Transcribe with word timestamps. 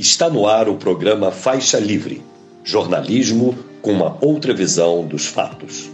Está 0.00 0.30
no 0.30 0.46
ar 0.46 0.66
o 0.66 0.78
programa 0.78 1.30
Faixa 1.30 1.78
Livre 1.78 2.24
jornalismo 2.64 3.52
com 3.82 3.92
uma 3.92 4.16
outra 4.24 4.54
visão 4.54 5.06
dos 5.06 5.26
fatos. 5.26 5.90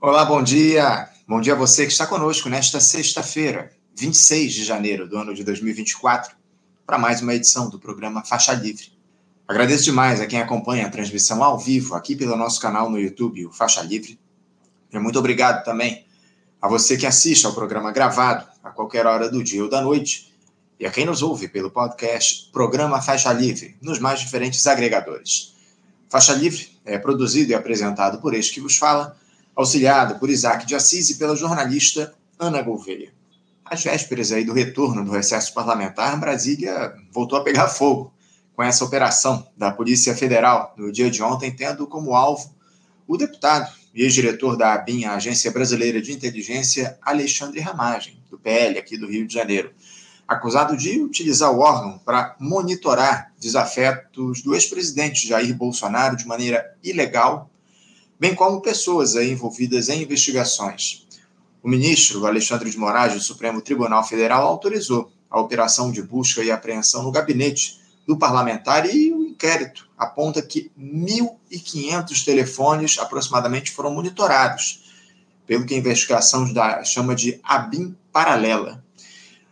Olá, 0.00 0.24
bom 0.24 0.42
dia. 0.42 1.10
Bom 1.28 1.42
dia 1.42 1.52
a 1.52 1.56
você 1.56 1.84
que 1.84 1.92
está 1.92 2.06
conosco 2.06 2.48
nesta 2.48 2.80
sexta-feira, 2.80 3.70
26 3.98 4.54
de 4.54 4.64
janeiro 4.64 5.06
do 5.06 5.18
ano 5.18 5.34
de 5.34 5.44
2024, 5.44 6.34
para 6.86 6.96
mais 6.96 7.20
uma 7.20 7.34
edição 7.34 7.68
do 7.68 7.78
programa 7.78 8.24
Faixa 8.24 8.54
Livre. 8.54 8.94
Agradeço 9.46 9.84
demais 9.84 10.22
a 10.22 10.26
quem 10.26 10.40
acompanha 10.40 10.86
a 10.86 10.90
transmissão 10.90 11.44
ao 11.44 11.58
vivo 11.58 11.94
aqui 11.94 12.16
pelo 12.16 12.36
nosso 12.36 12.62
canal 12.62 12.88
no 12.88 12.98
YouTube, 12.98 13.44
o 13.44 13.52
Faixa 13.52 13.82
Livre. 13.82 14.18
E 14.90 14.98
muito 14.98 15.18
obrigado 15.18 15.62
também 15.64 16.06
a 16.62 16.66
você 16.66 16.96
que 16.96 17.04
assiste 17.04 17.44
ao 17.44 17.52
programa 17.52 17.92
gravado 17.92 18.48
a 18.64 18.70
qualquer 18.70 19.04
hora 19.04 19.28
do 19.28 19.44
dia 19.44 19.62
ou 19.62 19.68
da 19.68 19.82
noite 19.82 20.29
e 20.80 20.86
a 20.86 20.90
quem 20.90 21.04
nos 21.04 21.20
ouve 21.20 21.46
pelo 21.46 21.70
podcast 21.70 22.48
Programa 22.50 23.02
Faixa 23.02 23.30
Livre, 23.34 23.76
nos 23.82 23.98
mais 23.98 24.18
diferentes 24.18 24.66
agregadores. 24.66 25.54
Faixa 26.08 26.32
Livre 26.32 26.70
é 26.86 26.98
produzido 26.98 27.50
e 27.50 27.54
apresentado 27.54 28.18
por 28.18 28.32
este 28.32 28.54
que 28.54 28.60
vos 28.62 28.78
fala, 28.78 29.14
auxiliado 29.54 30.18
por 30.18 30.30
Isaac 30.30 30.64
de 30.64 30.74
Assis 30.74 31.10
e 31.10 31.18
pela 31.18 31.36
jornalista 31.36 32.14
Ana 32.38 32.62
Gouveia. 32.62 33.12
Às 33.62 33.84
vésperas 33.84 34.32
aí 34.32 34.42
do 34.42 34.54
retorno 34.54 35.04
do 35.04 35.12
recesso 35.12 35.52
parlamentar, 35.52 36.18
Brasília 36.18 36.94
voltou 37.12 37.38
a 37.38 37.44
pegar 37.44 37.68
fogo 37.68 38.10
com 38.56 38.62
essa 38.62 38.82
operação 38.82 39.46
da 39.54 39.70
Polícia 39.70 40.16
Federal 40.16 40.74
no 40.78 40.90
dia 40.90 41.10
de 41.10 41.22
ontem, 41.22 41.54
tendo 41.54 41.86
como 41.86 42.14
alvo 42.14 42.54
o 43.06 43.18
deputado 43.18 43.70
e 43.94 44.02
ex-diretor 44.02 44.56
da 44.56 44.72
ABIN, 44.72 45.04
a 45.04 45.16
Agência 45.16 45.50
Brasileira 45.50 46.00
de 46.00 46.10
Inteligência, 46.10 46.98
Alexandre 47.02 47.60
Ramagem, 47.60 48.18
do 48.30 48.38
PL 48.38 48.78
aqui 48.78 48.96
do 48.96 49.06
Rio 49.06 49.26
de 49.26 49.34
Janeiro 49.34 49.74
acusado 50.30 50.76
de 50.76 51.02
utilizar 51.02 51.50
o 51.50 51.58
órgão 51.58 51.98
para 51.98 52.36
monitorar 52.38 53.32
desafetos 53.36 54.40
do 54.42 54.54
ex-presidente 54.54 55.26
Jair 55.26 55.52
Bolsonaro 55.56 56.16
de 56.16 56.24
maneira 56.24 56.72
ilegal, 56.84 57.50
bem 58.18 58.32
como 58.32 58.60
pessoas 58.60 59.16
envolvidas 59.16 59.88
em 59.88 60.02
investigações. 60.02 61.04
O 61.60 61.68
ministro 61.68 62.24
Alexandre 62.26 62.70
de 62.70 62.78
Moraes 62.78 63.14
do 63.14 63.20
Supremo 63.20 63.60
Tribunal 63.60 64.04
Federal 64.04 64.46
autorizou 64.46 65.10
a 65.28 65.40
operação 65.40 65.90
de 65.90 66.00
busca 66.00 66.44
e 66.44 66.50
apreensão 66.52 67.02
no 67.02 67.10
gabinete 67.10 67.80
do 68.06 68.16
parlamentar 68.16 68.88
e 68.88 69.12
o 69.12 69.24
inquérito 69.24 69.88
aponta 69.98 70.40
que 70.40 70.70
1.500 70.78 72.24
telefones 72.24 72.98
aproximadamente 73.00 73.72
foram 73.72 73.92
monitorados, 73.92 74.84
pelo 75.44 75.66
que 75.66 75.74
a 75.74 75.78
investigação 75.78 76.46
chama 76.84 77.16
de 77.16 77.40
ABIN 77.42 77.96
paralela. 78.12 78.80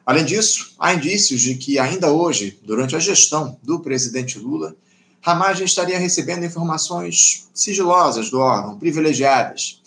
Além 0.09 0.25
disso, 0.25 0.73
há 0.79 0.95
indícios 0.95 1.43
de 1.43 1.55
que 1.57 1.79
ainda 1.79 2.11
hoje, 2.11 2.59
durante 2.63 2.97
a 2.97 2.99
gestão 2.99 3.59
do 3.63 3.81
presidente 3.81 4.39
Lula, 4.39 4.75
Ramagem 5.21 5.67
estaria 5.67 5.99
recebendo 5.99 6.47
informações 6.47 7.47
sigilosas 7.53 8.31
do 8.31 8.39
órgão, 8.39 8.79
privilegiadas. 8.79 9.83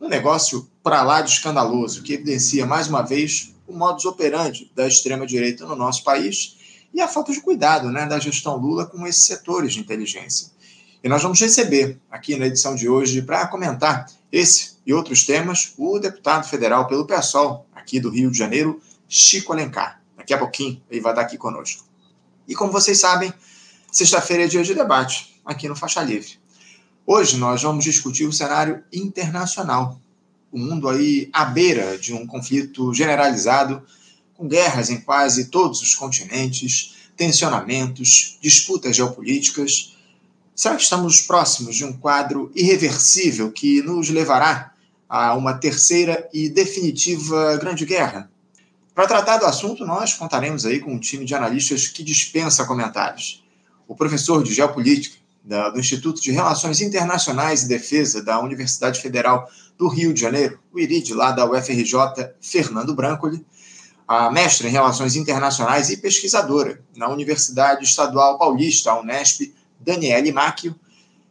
Um 0.00 0.08
negócio 0.08 0.66
para 0.82 1.02
lá 1.02 1.20
de 1.20 1.30
escandaloso, 1.30 2.02
que 2.02 2.14
evidencia 2.14 2.64
mais 2.64 2.88
uma 2.88 3.02
vez 3.02 3.54
o 3.68 3.76
modus 3.76 4.06
operandi 4.06 4.72
da 4.74 4.88
extrema-direita 4.88 5.66
no 5.66 5.76
nosso 5.76 6.02
país 6.02 6.56
e 6.94 6.98
a 7.02 7.06
falta 7.06 7.30
de 7.30 7.42
cuidado 7.42 7.90
né, 7.90 8.06
da 8.06 8.18
gestão 8.18 8.56
Lula 8.56 8.86
com 8.86 9.06
esses 9.06 9.24
setores 9.24 9.74
de 9.74 9.80
inteligência. 9.80 10.52
E 11.04 11.08
nós 11.10 11.22
vamos 11.22 11.38
receber 11.38 12.00
aqui 12.10 12.34
na 12.36 12.46
edição 12.46 12.74
de 12.74 12.88
hoje, 12.88 13.20
para 13.20 13.46
comentar 13.46 14.10
esse 14.32 14.76
e 14.86 14.94
outros 14.94 15.26
temas, 15.26 15.74
o 15.76 15.98
deputado 15.98 16.48
federal 16.48 16.86
pelo 16.86 17.06
PSOL, 17.06 17.66
aqui 17.74 18.00
do 18.00 18.08
Rio 18.08 18.30
de 18.30 18.38
Janeiro, 18.38 18.80
Chico 19.08 19.52
Alencar. 19.52 20.00
Daqui 20.16 20.34
a 20.34 20.38
pouquinho 20.38 20.82
ele 20.90 21.00
vai 21.00 21.12
estar 21.12 21.22
aqui 21.22 21.36
conosco. 21.36 21.84
E 22.48 22.54
como 22.54 22.72
vocês 22.72 22.98
sabem, 22.98 23.32
sexta-feira 23.90 24.44
é 24.44 24.48
dia 24.48 24.62
de 24.62 24.74
debate 24.74 25.40
aqui 25.44 25.68
no 25.68 25.76
Faixa 25.76 26.02
Livre. 26.02 26.38
Hoje 27.06 27.36
nós 27.36 27.62
vamos 27.62 27.84
discutir 27.84 28.24
o 28.24 28.32
cenário 28.32 28.82
internacional. 28.92 30.00
O 30.50 30.58
mundo 30.58 30.88
aí 30.88 31.28
à 31.32 31.44
beira 31.44 31.96
de 31.98 32.12
um 32.12 32.26
conflito 32.26 32.92
generalizado, 32.92 33.82
com 34.34 34.48
guerras 34.48 34.90
em 34.90 35.00
quase 35.00 35.46
todos 35.46 35.80
os 35.82 35.94
continentes, 35.94 36.96
tensionamentos, 37.16 38.38
disputas 38.40 38.96
geopolíticas. 38.96 39.96
Será 40.54 40.76
que 40.76 40.82
estamos 40.82 41.20
próximos 41.20 41.76
de 41.76 41.84
um 41.84 41.92
quadro 41.92 42.50
irreversível 42.54 43.52
que 43.52 43.82
nos 43.82 44.08
levará 44.08 44.72
a 45.08 45.34
uma 45.34 45.54
terceira 45.54 46.28
e 46.32 46.48
definitiva 46.48 47.56
grande 47.56 47.84
guerra? 47.84 48.30
Para 48.96 49.06
tratar 49.06 49.36
do 49.36 49.44
assunto, 49.44 49.84
nós 49.84 50.14
contaremos 50.14 50.64
aí 50.64 50.80
com 50.80 50.90
um 50.90 50.98
time 50.98 51.26
de 51.26 51.34
analistas 51.34 51.86
que 51.86 52.02
dispensa 52.02 52.64
comentários. 52.64 53.44
O 53.86 53.94
professor 53.94 54.42
de 54.42 54.54
Geopolítica 54.54 55.18
do 55.44 55.78
Instituto 55.78 56.18
de 56.18 56.32
Relações 56.32 56.80
Internacionais 56.80 57.62
e 57.62 57.68
Defesa 57.68 58.22
da 58.22 58.40
Universidade 58.40 58.98
Federal 59.02 59.50
do 59.76 59.86
Rio 59.86 60.14
de 60.14 60.20
Janeiro, 60.22 60.58
o 60.72 60.80
IRID, 60.80 61.12
lá 61.12 61.30
da 61.30 61.44
UFRJ, 61.44 61.92
Fernando 62.40 62.94
Brancoli, 62.94 63.44
a 64.08 64.30
mestra 64.30 64.66
em 64.66 64.70
Relações 64.72 65.14
Internacionais 65.14 65.90
e 65.90 65.98
pesquisadora 65.98 66.82
na 66.96 67.10
Universidade 67.10 67.84
Estadual 67.84 68.38
Paulista, 68.38 68.92
a 68.92 68.98
Unesp, 68.98 69.54
Daniele 69.78 70.32
Macchio, 70.32 70.74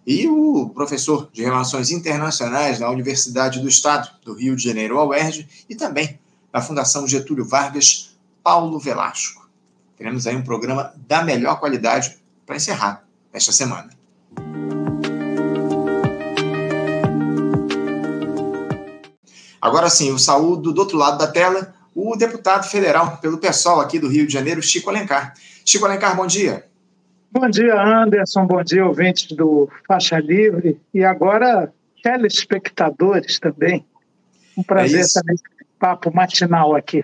e 0.06 0.28
o 0.28 0.70
professor 0.70 1.32
de 1.34 1.42
Relações 1.42 1.90
Internacionais 1.90 2.80
na 2.80 2.92
Universidade 2.92 3.59
do 3.59 3.68
Estado 3.68 4.08
do 4.24 4.36
Rio 4.36 4.56
de 4.56 4.64
Janeiro, 4.64 5.00
a 5.00 5.06
UERJ, 5.08 5.47
e 5.68 5.74
também 5.74 6.20
da 6.56 6.62
Fundação 6.62 7.06
Getúlio 7.06 7.44
Vargas, 7.44 8.16
Paulo 8.42 8.80
Velasco. 8.80 9.46
Teremos 9.98 10.26
aí 10.26 10.38
um 10.38 10.42
programa 10.42 10.94
da 11.06 11.22
melhor 11.22 11.60
qualidade 11.60 12.16
para 12.46 12.56
encerrar 12.56 13.04
esta 13.34 13.52
semana. 13.52 13.90
Agora 19.62 19.90
sim, 19.90 20.14
o 20.14 20.18
saúdo 20.18 20.72
do 20.72 20.80
outro 20.80 20.98
lado 20.98 21.18
da 21.18 21.28
tela 21.28 21.76
o 21.94 22.16
deputado 22.16 22.64
federal 22.70 23.18
pelo 23.18 23.38
PSOL 23.38 23.82
aqui 23.82 24.00
do 24.00 24.08
Rio 24.08 24.26
de 24.26 24.32
Janeiro, 24.32 24.62
Chico 24.62 24.90
Alencar. 24.90 25.34
Chico 25.66 25.86
Alencar, 25.86 26.16
bom 26.16 26.26
dia. 26.26 26.64
Bom 27.30 27.50
dia, 27.50 27.76
Anderson. 27.82 28.46
Bom 28.46 28.64
dia, 28.64 28.86
ouvintes 28.86 29.36
do 29.36 29.70
Faixa 29.86 30.20
Livre. 30.20 30.80
E 30.94 31.04
agora, 31.04 31.74
telespectadores 32.02 33.40
também. 33.40 33.86
Um 34.58 34.64
prazer 34.64 35.02
é 35.02 35.08
também 35.14 35.36
papo 35.85 36.12
matinal 36.12 36.75
aqui. 36.75 37.03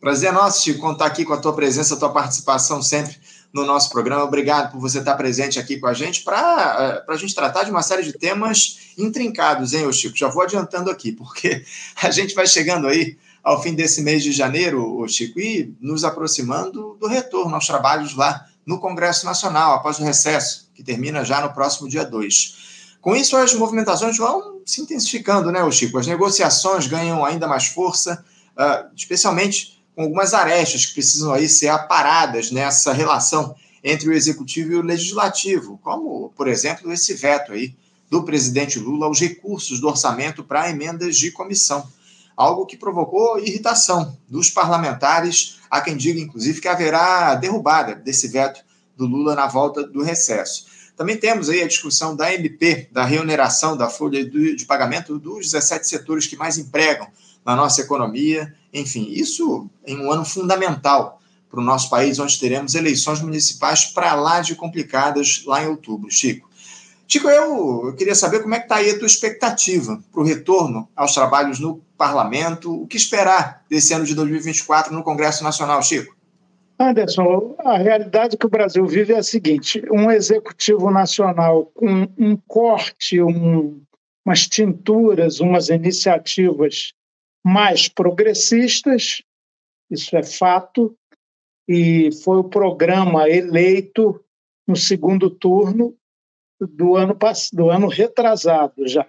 Prazer 0.00 0.28
é 0.28 0.32
nosso, 0.32 0.62
Chico, 0.62 0.80
contar 0.80 1.06
aqui 1.06 1.24
com 1.24 1.32
a 1.32 1.40
tua 1.40 1.52
presença, 1.52 1.94
a 1.94 1.98
tua 1.98 2.12
participação 2.12 2.80
sempre 2.80 3.16
no 3.52 3.66
nosso 3.66 3.90
programa. 3.90 4.22
Obrigado 4.22 4.70
por 4.70 4.80
você 4.80 5.00
estar 5.00 5.16
presente 5.16 5.58
aqui 5.58 5.78
com 5.78 5.88
a 5.88 5.92
gente 5.92 6.22
para 6.22 7.02
eh, 7.08 7.12
a 7.12 7.16
gente 7.16 7.34
tratar 7.34 7.64
de 7.64 7.72
uma 7.72 7.82
série 7.82 8.04
de 8.04 8.12
temas 8.12 8.92
intrincados, 8.96 9.74
hein, 9.74 9.92
Chico? 9.92 10.16
Já 10.16 10.28
vou 10.28 10.42
adiantando 10.42 10.88
aqui, 10.88 11.10
porque 11.10 11.64
a 12.00 12.10
gente 12.12 12.32
vai 12.32 12.46
chegando 12.46 12.86
aí 12.86 13.18
ao 13.42 13.60
fim 13.60 13.74
desse 13.74 14.02
mês 14.02 14.22
de 14.22 14.30
janeiro, 14.30 15.04
Chico, 15.08 15.40
e 15.40 15.74
nos 15.80 16.04
aproximando 16.04 16.96
do 17.00 17.08
retorno 17.08 17.56
aos 17.56 17.66
trabalhos 17.66 18.14
lá 18.14 18.46
no 18.64 18.78
Congresso 18.78 19.26
Nacional, 19.26 19.74
após 19.74 19.98
o 19.98 20.04
recesso, 20.04 20.70
que 20.74 20.84
termina 20.84 21.24
já 21.24 21.40
no 21.40 21.52
próximo 21.52 21.88
dia 21.88 22.04
2. 22.04 22.61
Com 23.02 23.16
isso, 23.16 23.36
as 23.36 23.52
movimentações 23.52 24.16
vão 24.16 24.60
se 24.64 24.80
intensificando, 24.80 25.50
né, 25.50 25.68
Chico? 25.72 25.98
As 25.98 26.06
negociações 26.06 26.86
ganham 26.86 27.24
ainda 27.24 27.48
mais 27.48 27.66
força, 27.66 28.24
uh, 28.56 28.88
especialmente 28.96 29.82
com 29.96 30.02
algumas 30.02 30.32
arestas 30.32 30.86
que 30.86 30.94
precisam 30.94 31.32
aí 31.32 31.48
ser 31.48 31.66
aparadas 31.66 32.52
nessa 32.52 32.92
relação 32.92 33.56
entre 33.82 34.08
o 34.08 34.12
executivo 34.12 34.72
e 34.72 34.76
o 34.76 34.82
legislativo, 34.82 35.80
como, 35.82 36.32
por 36.36 36.46
exemplo, 36.46 36.92
esse 36.92 37.12
veto 37.14 37.50
aí 37.50 37.74
do 38.08 38.22
presidente 38.22 38.78
Lula 38.78 39.06
aos 39.06 39.18
recursos 39.18 39.80
do 39.80 39.88
orçamento 39.88 40.44
para 40.44 40.70
emendas 40.70 41.16
de 41.16 41.32
comissão, 41.32 41.84
algo 42.36 42.66
que 42.66 42.76
provocou 42.76 43.40
irritação 43.40 44.16
dos 44.28 44.48
parlamentares, 44.48 45.58
há 45.68 45.80
quem 45.80 45.96
diga 45.96 46.20
inclusive 46.20 46.60
que 46.60 46.68
haverá 46.68 47.34
derrubada 47.34 47.96
desse 47.96 48.28
veto 48.28 48.64
do 48.96 49.06
Lula 49.06 49.34
na 49.34 49.48
volta 49.48 49.82
do 49.82 50.04
recesso. 50.04 50.70
Também 50.96 51.16
temos 51.16 51.48
aí 51.48 51.62
a 51.62 51.66
discussão 51.66 52.14
da 52.14 52.32
MP, 52.32 52.88
da 52.92 53.04
remuneração 53.04 53.76
da 53.76 53.88
folha 53.88 54.24
de 54.24 54.64
pagamento 54.66 55.18
dos 55.18 55.50
17 55.50 55.88
setores 55.88 56.26
que 56.26 56.36
mais 56.36 56.58
empregam 56.58 57.08
na 57.44 57.56
nossa 57.56 57.80
economia. 57.80 58.54
Enfim, 58.72 59.08
isso 59.10 59.68
em 59.86 59.98
um 59.98 60.10
ano 60.10 60.24
fundamental 60.24 61.20
para 61.50 61.60
o 61.60 61.64
nosso 61.64 61.90
país, 61.90 62.18
onde 62.18 62.38
teremos 62.38 62.74
eleições 62.74 63.20
municipais 63.20 63.86
para 63.86 64.14
lá 64.14 64.40
de 64.40 64.54
complicadas 64.54 65.42
lá 65.44 65.62
em 65.62 65.66
outubro. 65.66 66.10
Chico. 66.10 66.48
Chico, 67.06 67.28
eu, 67.28 67.88
eu 67.88 67.94
queria 67.94 68.14
saber 68.14 68.40
como 68.40 68.54
é 68.54 68.58
que 68.58 68.64
está 68.64 68.76
aí 68.76 68.90
a 68.90 68.98
tua 68.98 69.06
expectativa 69.06 70.02
para 70.10 70.22
o 70.22 70.24
retorno 70.24 70.88
aos 70.96 71.12
trabalhos 71.12 71.60
no 71.60 71.82
parlamento. 71.98 72.72
O 72.72 72.86
que 72.86 72.96
esperar 72.96 73.64
desse 73.68 73.92
ano 73.92 74.06
de 74.06 74.14
2024 74.14 74.94
no 74.94 75.02
Congresso 75.02 75.44
Nacional, 75.44 75.82
Chico? 75.82 76.16
Anderson, 76.78 77.54
a 77.58 77.76
realidade 77.76 78.36
que 78.36 78.46
o 78.46 78.50
Brasil 78.50 78.86
vive 78.86 79.12
é 79.12 79.18
a 79.18 79.22
seguinte: 79.22 79.82
um 79.90 80.10
executivo 80.10 80.90
nacional 80.90 81.66
com 81.66 82.08
um 82.18 82.36
corte, 82.36 83.20
um, 83.22 83.82
umas 84.24 84.46
tinturas, 84.46 85.40
umas 85.40 85.68
iniciativas 85.68 86.92
mais 87.44 87.88
progressistas, 87.88 89.22
isso 89.90 90.16
é 90.16 90.22
fato, 90.22 90.96
e 91.68 92.10
foi 92.22 92.38
o 92.38 92.44
programa 92.44 93.28
eleito 93.28 94.24
no 94.66 94.76
segundo 94.76 95.28
turno 95.28 95.96
do 96.60 96.96
ano, 96.96 97.16
do 97.52 97.70
ano 97.70 97.88
retrasado 97.88 98.86
já, 98.86 99.06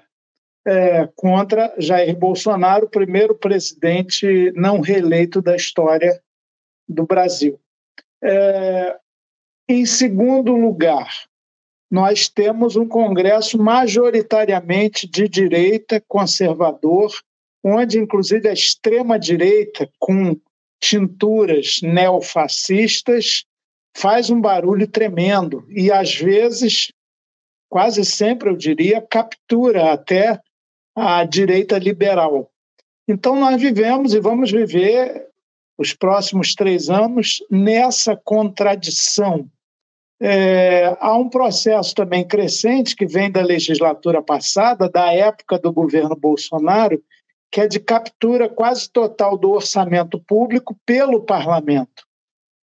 é, 0.65 1.07
contra 1.15 1.73
Jair 1.77 2.17
Bolsonaro, 2.17 2.85
o 2.85 2.89
primeiro 2.89 3.35
presidente 3.35 4.51
não 4.55 4.79
reeleito 4.79 5.41
da 5.41 5.55
história 5.55 6.22
do 6.87 7.05
Brasil. 7.05 7.59
É, 8.23 8.97
em 9.67 9.85
segundo 9.85 10.55
lugar, 10.55 11.09
nós 11.89 12.27
temos 12.27 12.75
um 12.75 12.87
Congresso 12.87 13.57
majoritariamente 13.57 15.07
de 15.07 15.27
direita, 15.29 16.03
conservador, 16.07 17.11
onde, 17.63 17.99
inclusive, 17.99 18.49
a 18.49 18.53
extrema-direita, 18.53 19.89
com 19.99 20.35
tinturas 20.81 21.79
neofascistas, 21.81 23.45
faz 23.95 24.29
um 24.29 24.41
barulho 24.41 24.87
tremendo 24.87 25.65
e, 25.69 25.91
às 25.91 26.15
vezes, 26.15 26.91
quase 27.69 28.03
sempre, 28.03 28.49
eu 28.49 28.55
diria, 28.55 29.01
captura 29.01 29.93
até 29.93 30.41
a 30.95 31.23
direita 31.23 31.77
liberal. 31.77 32.51
Então, 33.07 33.35
nós 33.39 33.61
vivemos 33.61 34.13
e 34.13 34.19
vamos 34.19 34.51
viver 34.51 35.29
os 35.83 35.93
próximos 35.93 36.55
três 36.55 36.89
anos 36.89 37.43
nessa 37.51 38.15
contradição. 38.15 39.45
É, 40.21 40.95
há 41.01 41.17
um 41.17 41.27
processo 41.27 41.93
também 41.93 42.25
crescente 42.25 42.95
que 42.95 43.05
vem 43.05 43.29
da 43.29 43.41
legislatura 43.41 44.21
passada, 44.21 44.89
da 44.89 45.13
época 45.13 45.59
do 45.59 45.73
governo 45.73 46.15
Bolsonaro, 46.15 47.03
que 47.51 47.59
é 47.59 47.67
de 47.67 47.81
captura 47.81 48.47
quase 48.47 48.89
total 48.89 49.37
do 49.37 49.51
orçamento 49.51 50.17
público 50.19 50.75
pelo 50.85 51.21
parlamento. 51.21 52.03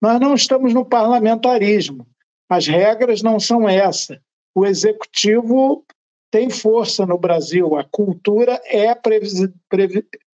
Nós 0.01 0.19
não 0.19 0.33
estamos 0.33 0.73
no 0.73 0.83
parlamentarismo. 0.83 2.07
As 2.49 2.65
regras 2.65 3.21
não 3.21 3.39
são 3.39 3.69
essa. 3.69 4.19
O 4.55 4.65
executivo 4.65 5.85
tem 6.31 6.49
força 6.49 7.05
no 7.05 7.19
Brasil, 7.19 7.77
a 7.77 7.83
cultura 7.83 8.59
é 8.65 8.95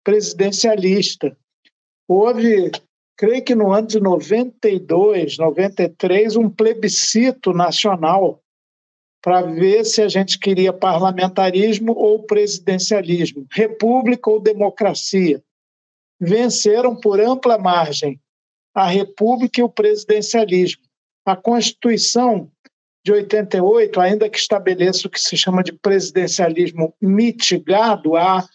presidencialista. 0.04 1.36
Houve, 2.08 2.72
creio 3.18 3.44
que 3.44 3.56
no 3.56 3.72
ano 3.72 3.88
de 3.88 4.00
92, 4.00 5.38
93, 5.38 6.36
um 6.36 6.50
plebiscito 6.50 7.52
nacional 7.52 8.42
para 9.24 9.42
ver 9.42 9.84
se 9.86 10.04
a 10.04 10.08
gente 10.08 10.38
queria 10.38 10.72
parlamentarismo 10.72 11.94
ou 11.94 12.24
presidencialismo, 12.24 13.48
república 13.52 14.30
ou 14.30 14.40
democracia. 14.40 15.42
Venceram 16.20 16.96
por 16.96 17.20
ampla 17.20 17.58
margem 17.58 18.20
a 18.74 18.88
república 18.88 19.62
e 19.62 19.64
o 19.64 19.70
presidencialismo. 19.70 20.84
A 21.26 21.36
Constituição 21.36 22.52
de 23.04 23.12
88, 23.14 24.00
ainda 24.00 24.30
que 24.30 24.38
estabeleça 24.38 25.08
o 25.08 25.10
que 25.10 25.20
se 25.20 25.38
chama 25.38 25.64
de 25.64 25.72
presidencialismo 25.74 26.94
mitigado, 27.02 28.16
há 28.16 28.48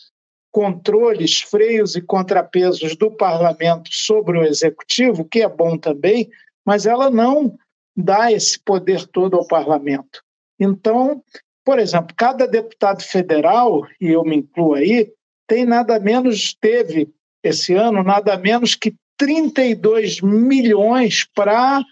controles, 0.52 1.40
freios 1.42 1.94
e 1.96 2.00
contrapesos 2.00 2.96
do 2.96 3.10
parlamento 3.10 3.90
sobre 3.92 4.38
o 4.38 4.44
executivo, 4.44 5.24
que 5.24 5.42
é 5.42 5.48
bom 5.48 5.78
também, 5.78 6.28
mas 6.64 6.86
ela 6.86 7.10
não 7.10 7.56
dá 7.96 8.32
esse 8.32 8.58
poder 8.58 9.06
todo 9.06 9.36
ao 9.36 9.46
parlamento. 9.46 10.22
Então, 10.58 11.22
por 11.64 11.78
exemplo, 11.78 12.14
cada 12.16 12.46
deputado 12.46 13.02
federal, 13.02 13.86
e 14.00 14.08
eu 14.08 14.24
me 14.24 14.36
incluo 14.36 14.74
aí, 14.74 15.12
tem 15.46 15.64
nada 15.64 15.98
menos, 15.98 16.54
teve 16.60 17.08
esse 17.42 17.74
ano, 17.74 18.02
nada 18.02 18.36
menos 18.36 18.74
que 18.74 18.94
32 19.16 20.20
milhões 20.20 21.26
para 21.34 21.84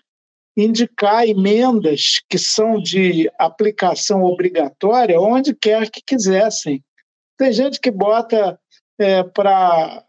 indicar 0.57 1.29
emendas 1.29 2.21
que 2.29 2.39
são 2.39 2.81
de 2.81 3.31
aplicação 3.39 4.25
obrigatória 4.25 5.21
onde 5.21 5.55
quer 5.55 5.91
que 5.91 6.03
quisessem. 6.03 6.83
Tem 7.39 7.53
gente 7.53 7.81
que 7.81 7.91
bota 7.91 8.59
é, 8.99 9.23
para 9.23 10.05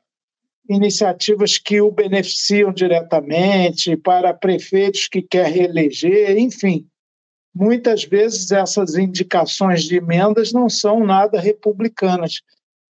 iniciativas 0.68 1.58
que 1.58 1.80
o 1.82 1.92
beneficiam 1.92 2.74
diretamente, 2.74 3.96
para 3.96 4.34
prefeitos 4.34 5.08
que 5.08 5.22
quer 5.22 5.48
reeleger, 5.48 6.38
enfim 6.38 6.90
muitas 7.54 8.04
vezes 8.04 8.52
essas 8.52 8.96
indicações 8.96 9.84
de 9.84 9.98
emendas 9.98 10.54
não 10.54 10.70
são 10.70 11.06
nada 11.06 11.40
republicanas. 11.40 12.42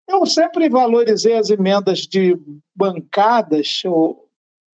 Eu 0.08 0.24
sempre 0.26 0.68
valorizei 0.68 1.36
as 1.36 1.50
emendas 1.50 2.00
de 2.00 2.38
bancadas 2.74 3.82
ou, 3.84 4.28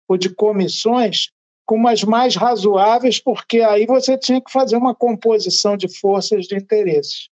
ou 0.06 0.16
de 0.16 0.30
comissões 0.30 1.30
como 1.64 1.86
as 1.86 2.02
mais 2.02 2.34
razoáveis, 2.34 3.18
porque 3.18 3.60
aí 3.60 3.84
você 3.84 4.16
tinha 4.16 4.40
que 4.40 4.50
fazer 4.50 4.74
uma 4.76 4.94
composição 4.94 5.76
de 5.76 5.86
forças 5.98 6.46
de 6.46 6.56
interesses. 6.56 7.28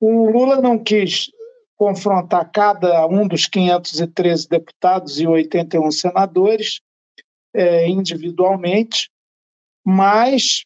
O 0.00 0.30
Lula 0.30 0.60
não 0.60 0.78
quis 0.78 1.30
confrontar 1.76 2.50
cada 2.50 3.06
um 3.06 3.26
dos 3.26 3.46
513 3.46 4.48
deputados 4.48 5.20
e 5.20 5.26
81 5.26 5.90
senadores 5.92 6.80
é, 7.54 7.88
individualmente, 7.88 9.10
mas 9.84 10.64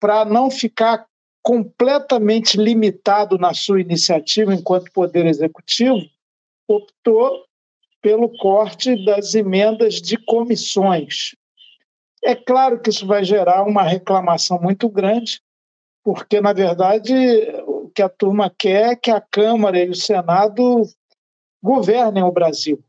para 0.00 0.24
não 0.24 0.50
ficar 0.50 1.06
completamente 1.42 2.56
limitado 2.56 3.36
na 3.38 3.52
sua 3.52 3.80
iniciativa 3.80 4.54
enquanto 4.54 4.92
Poder 4.92 5.26
Executivo, 5.26 6.00
optou 6.66 7.44
pelo 8.00 8.28
corte 8.38 9.02
das 9.04 9.34
emendas 9.34 9.94
de 9.94 10.16
comissões. 10.16 11.34
É 12.24 12.34
claro 12.34 12.80
que 12.80 12.88
isso 12.88 13.06
vai 13.06 13.22
gerar 13.22 13.62
uma 13.64 13.82
reclamação 13.82 14.58
muito 14.58 14.88
grande, 14.88 15.40
porque, 16.02 16.40
na 16.40 16.54
verdade, 16.54 17.12
que 17.94 18.02
a 18.02 18.08
turma 18.08 18.50
quer 18.50 18.92
é 18.92 18.96
que 18.96 19.10
a 19.10 19.20
Câmara 19.20 19.78
e 19.78 19.88
o 19.88 19.94
Senado 19.94 20.82
governem 21.62 22.22
o 22.24 22.32
Brasil, 22.32 22.82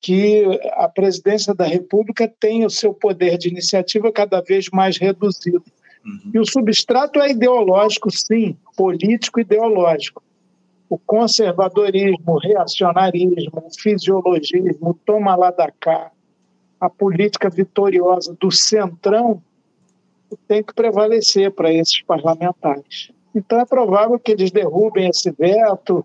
que 0.00 0.44
a 0.74 0.88
presidência 0.88 1.54
da 1.54 1.64
República 1.64 2.32
tenha 2.38 2.66
o 2.66 2.70
seu 2.70 2.92
poder 2.92 3.38
de 3.38 3.48
iniciativa 3.48 4.12
cada 4.12 4.40
vez 4.40 4.68
mais 4.70 4.98
reduzido. 4.98 5.64
Uhum. 6.04 6.30
E 6.34 6.38
o 6.38 6.44
substrato 6.44 7.18
é 7.20 7.30
ideológico, 7.30 8.10
sim, 8.10 8.56
político 8.76 9.40
ideológico. 9.40 10.22
O 10.88 10.98
conservadorismo, 10.98 12.34
o 12.34 12.38
reacionarismo, 12.38 13.64
o 13.66 13.70
fisiologismo, 13.80 14.90
o 14.90 14.94
toma 14.94 15.34
lá 15.34 15.50
da 15.50 15.70
cá, 15.70 16.12
a 16.78 16.90
política 16.90 17.48
vitoriosa 17.48 18.36
do 18.38 18.50
centrão 18.50 19.42
tem 20.46 20.62
que 20.62 20.74
prevalecer 20.74 21.50
para 21.50 21.72
esses 21.72 22.02
parlamentares. 22.02 23.10
Então 23.34 23.60
é 23.60 23.64
provável 23.64 24.18
que 24.18 24.32
eles 24.32 24.50
derrubem 24.50 25.08
esse 25.08 25.30
veto, 25.30 26.04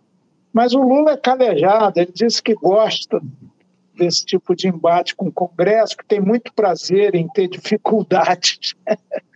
mas 0.52 0.74
o 0.74 0.82
Lula 0.82 1.12
é 1.12 1.18
calejado, 1.18 2.00
ele 2.00 2.12
disse 2.12 2.42
que 2.42 2.56
gosta 2.56 3.22
desse 3.96 4.26
tipo 4.26 4.56
de 4.56 4.68
embate 4.68 5.16
com 5.16 5.28
o 5.28 5.32
Congresso, 5.32 5.98
que 5.98 6.06
tem 6.06 6.20
muito 6.20 6.54
prazer 6.54 7.16
em 7.16 7.28
ter 7.28 7.48
dificuldades. 7.48 8.74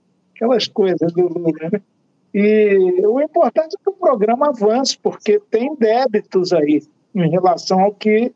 aquelas 0.44 0.68
coisas 0.68 1.12
do 1.14 1.28
Lula. 1.28 1.70
Né? 1.72 1.82
E 2.34 3.06
o 3.06 3.22
importante 3.22 3.76
é 3.76 3.84
que 3.84 3.90
o 3.90 3.94
programa 3.94 4.50
avance, 4.50 4.98
porque 4.98 5.40
tem 5.40 5.76
débitos 5.76 6.52
aí 6.52 6.82
em 7.16 7.30
relação 7.30 7.80
ao 7.80 7.94
que 7.94 8.34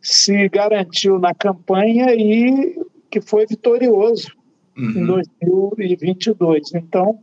se 0.00 0.48
garantiu 0.48 1.18
na 1.18 1.34
campanha 1.34 2.14
e 2.14 2.78
que 3.10 3.20
foi 3.20 3.46
vitorioso 3.46 4.32
uhum. 4.76 4.90
em 4.90 5.06
2022. 5.06 6.74
Então, 6.74 7.18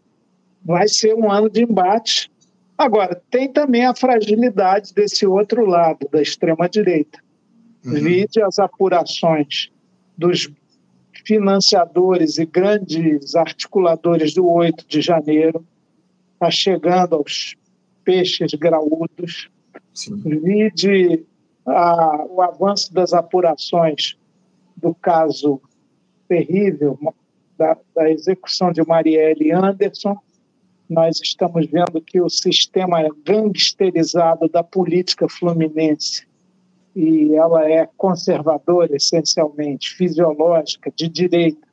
vai 0.64 0.88
ser 0.88 1.14
um 1.16 1.32
ano 1.32 1.50
de 1.50 1.64
embate. 1.64 2.32
Agora, 2.78 3.22
tem 3.30 3.52
também 3.52 3.86
a 3.86 3.96
fragilidade 3.96 4.94
desse 4.94 5.26
outro 5.26 5.66
lado, 5.66 6.08
da 6.12 6.22
extrema-direita. 6.22 7.20
Uhum. 7.86 7.94
Vide 7.94 8.42
as 8.42 8.60
apurações 8.60 9.72
dos 10.18 10.52
financiadores 11.26 12.38
e 12.38 12.46
grandes 12.46 13.36
articuladores 13.36 14.34
do 14.34 14.48
8 14.48 14.86
de 14.88 15.02
janeiro, 15.02 15.66
está 16.34 16.50
chegando 16.50 17.16
aos 17.16 17.56
peixes 18.04 18.54
graúdos. 18.54 19.50
Vide 20.26 21.26
a, 21.66 22.26
o 22.30 22.42
avanço 22.42 22.94
das 22.94 23.14
apurações 23.14 24.18
do 24.76 24.94
caso 24.96 25.62
terrível 26.28 26.98
da, 27.58 27.78
da 27.96 28.10
execução 28.10 28.72
de 28.72 28.86
Marielle 28.86 29.52
Anderson. 29.52 30.18
Nós 30.92 31.22
estamos 31.22 31.68
vendo 31.68 32.02
que 32.02 32.20
o 32.20 32.30
sistema 32.30 33.08
gangsterizado 33.26 34.50
da 34.50 34.62
política 34.62 35.26
fluminense 35.30 36.28
e 36.94 37.34
ela 37.34 37.66
é 37.66 37.88
conservadora 37.96 38.94
essencialmente, 38.94 39.96
fisiológica, 39.96 40.92
de 40.94 41.08
direita, 41.08 41.66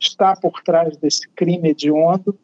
está 0.00 0.34
por 0.34 0.60
trás 0.64 0.96
desse 0.96 1.28
crime 1.36 1.68
hediondo. 1.68 2.36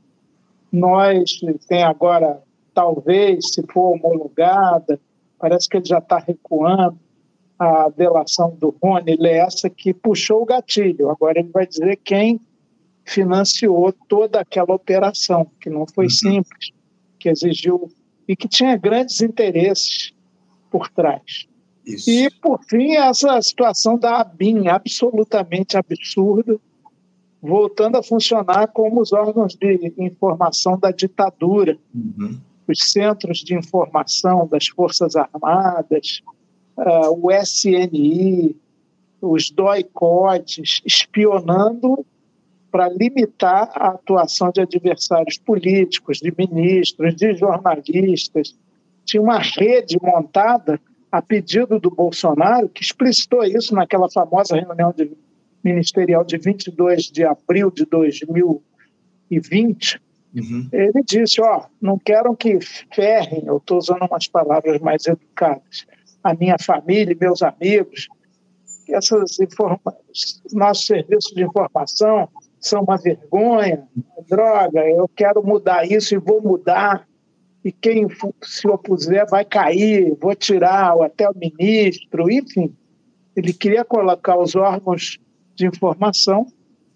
Nós 0.70 1.40
tem 1.66 1.82
agora, 1.82 2.40
talvez, 2.72 3.52
se 3.52 3.64
for 3.66 3.94
homologada, 3.94 5.00
parece 5.36 5.68
que 5.68 5.78
ele 5.78 5.86
já 5.86 5.98
está 5.98 6.18
recuando, 6.18 6.96
a 7.58 7.88
delação 7.88 8.56
do 8.56 8.72
Rony 8.80 9.16
Lessa, 9.16 9.68
que 9.68 9.92
puxou 9.92 10.42
o 10.42 10.46
gatilho. 10.46 11.10
Agora 11.10 11.40
ele 11.40 11.50
vai 11.50 11.66
dizer 11.66 11.96
quem 11.96 12.40
financiou 13.10 13.92
toda 14.08 14.40
aquela 14.40 14.74
operação, 14.74 15.50
que 15.60 15.68
não 15.68 15.84
foi 15.86 16.04
uhum. 16.04 16.10
simples, 16.10 16.70
que 17.18 17.28
exigiu 17.28 17.90
e 18.28 18.36
que 18.36 18.46
tinha 18.46 18.76
grandes 18.76 19.20
interesses 19.20 20.12
por 20.70 20.88
trás. 20.88 21.46
Isso. 21.84 22.08
E, 22.08 22.30
por 22.30 22.62
fim, 22.64 22.92
essa 22.92 23.40
situação 23.42 23.98
da 23.98 24.20
ABIN, 24.20 24.68
absolutamente 24.68 25.76
absurda, 25.76 26.56
voltando 27.42 27.96
a 27.96 28.02
funcionar 28.02 28.68
como 28.68 29.00
os 29.00 29.12
órgãos 29.12 29.56
de 29.56 29.92
informação 29.98 30.78
da 30.78 30.92
ditadura, 30.92 31.76
uhum. 31.92 32.38
os 32.68 32.92
centros 32.92 33.38
de 33.38 33.56
informação 33.56 34.46
das 34.46 34.68
Forças 34.68 35.16
Armadas, 35.16 36.22
uh, 36.76 37.10
o 37.20 37.32
SNI, 37.32 38.54
os 39.20 39.50
doicotes, 39.50 40.80
espionando 40.84 42.06
para 42.70 42.88
limitar 42.88 43.70
a 43.74 43.88
atuação 43.88 44.50
de 44.50 44.60
adversários 44.60 45.38
políticos, 45.38 46.18
de 46.18 46.32
ministros, 46.36 47.16
de 47.16 47.34
jornalistas. 47.34 48.54
Tinha 49.04 49.22
uma 49.22 49.38
rede 49.38 49.98
montada 50.00 50.80
a 51.10 51.20
pedido 51.20 51.80
do 51.80 51.90
Bolsonaro, 51.90 52.68
que 52.68 52.82
explicitou 52.82 53.42
isso 53.44 53.74
naquela 53.74 54.08
famosa 54.08 54.54
reunião 54.54 54.94
de, 54.96 55.10
ministerial 55.62 56.24
de 56.24 56.38
22 56.38 57.04
de 57.04 57.24
abril 57.24 57.70
de 57.70 57.84
2020. 57.84 60.00
Uhum. 60.34 60.68
Ele 60.72 61.02
disse: 61.04 61.40
Ó, 61.40 61.58
oh, 61.58 61.62
não 61.80 61.98
quero 61.98 62.34
que 62.36 62.58
ferrem, 62.94 63.44
eu 63.46 63.56
estou 63.56 63.78
usando 63.78 64.06
umas 64.08 64.28
palavras 64.28 64.80
mais 64.80 65.04
educadas, 65.06 65.86
a 66.22 66.34
minha 66.34 66.56
família 66.58 67.16
meus 67.20 67.42
amigos, 67.42 68.08
essas 68.88 69.40
informações, 69.40 70.40
nossos 70.52 70.86
serviços 70.86 71.34
de 71.34 71.42
informação 71.42 72.28
são 72.60 72.82
uma 72.82 72.96
vergonha, 72.96 73.88
uma 73.96 74.24
droga, 74.28 74.86
eu 74.86 75.08
quero 75.08 75.42
mudar 75.44 75.90
isso 75.90 76.14
e 76.14 76.18
vou 76.18 76.42
mudar, 76.42 77.08
e 77.64 77.72
quem 77.72 78.06
se 78.42 78.68
opuser 78.68 79.26
vai 79.28 79.44
cair, 79.44 80.14
vou 80.20 80.34
tirar 80.34 80.94
até 81.02 81.28
o 81.28 81.36
ministro, 81.36 82.30
enfim. 82.30 82.74
Ele 83.34 83.52
queria 83.52 83.84
colocar 83.84 84.38
os 84.38 84.54
órgãos 84.54 85.18
de 85.54 85.66
informação 85.66 86.46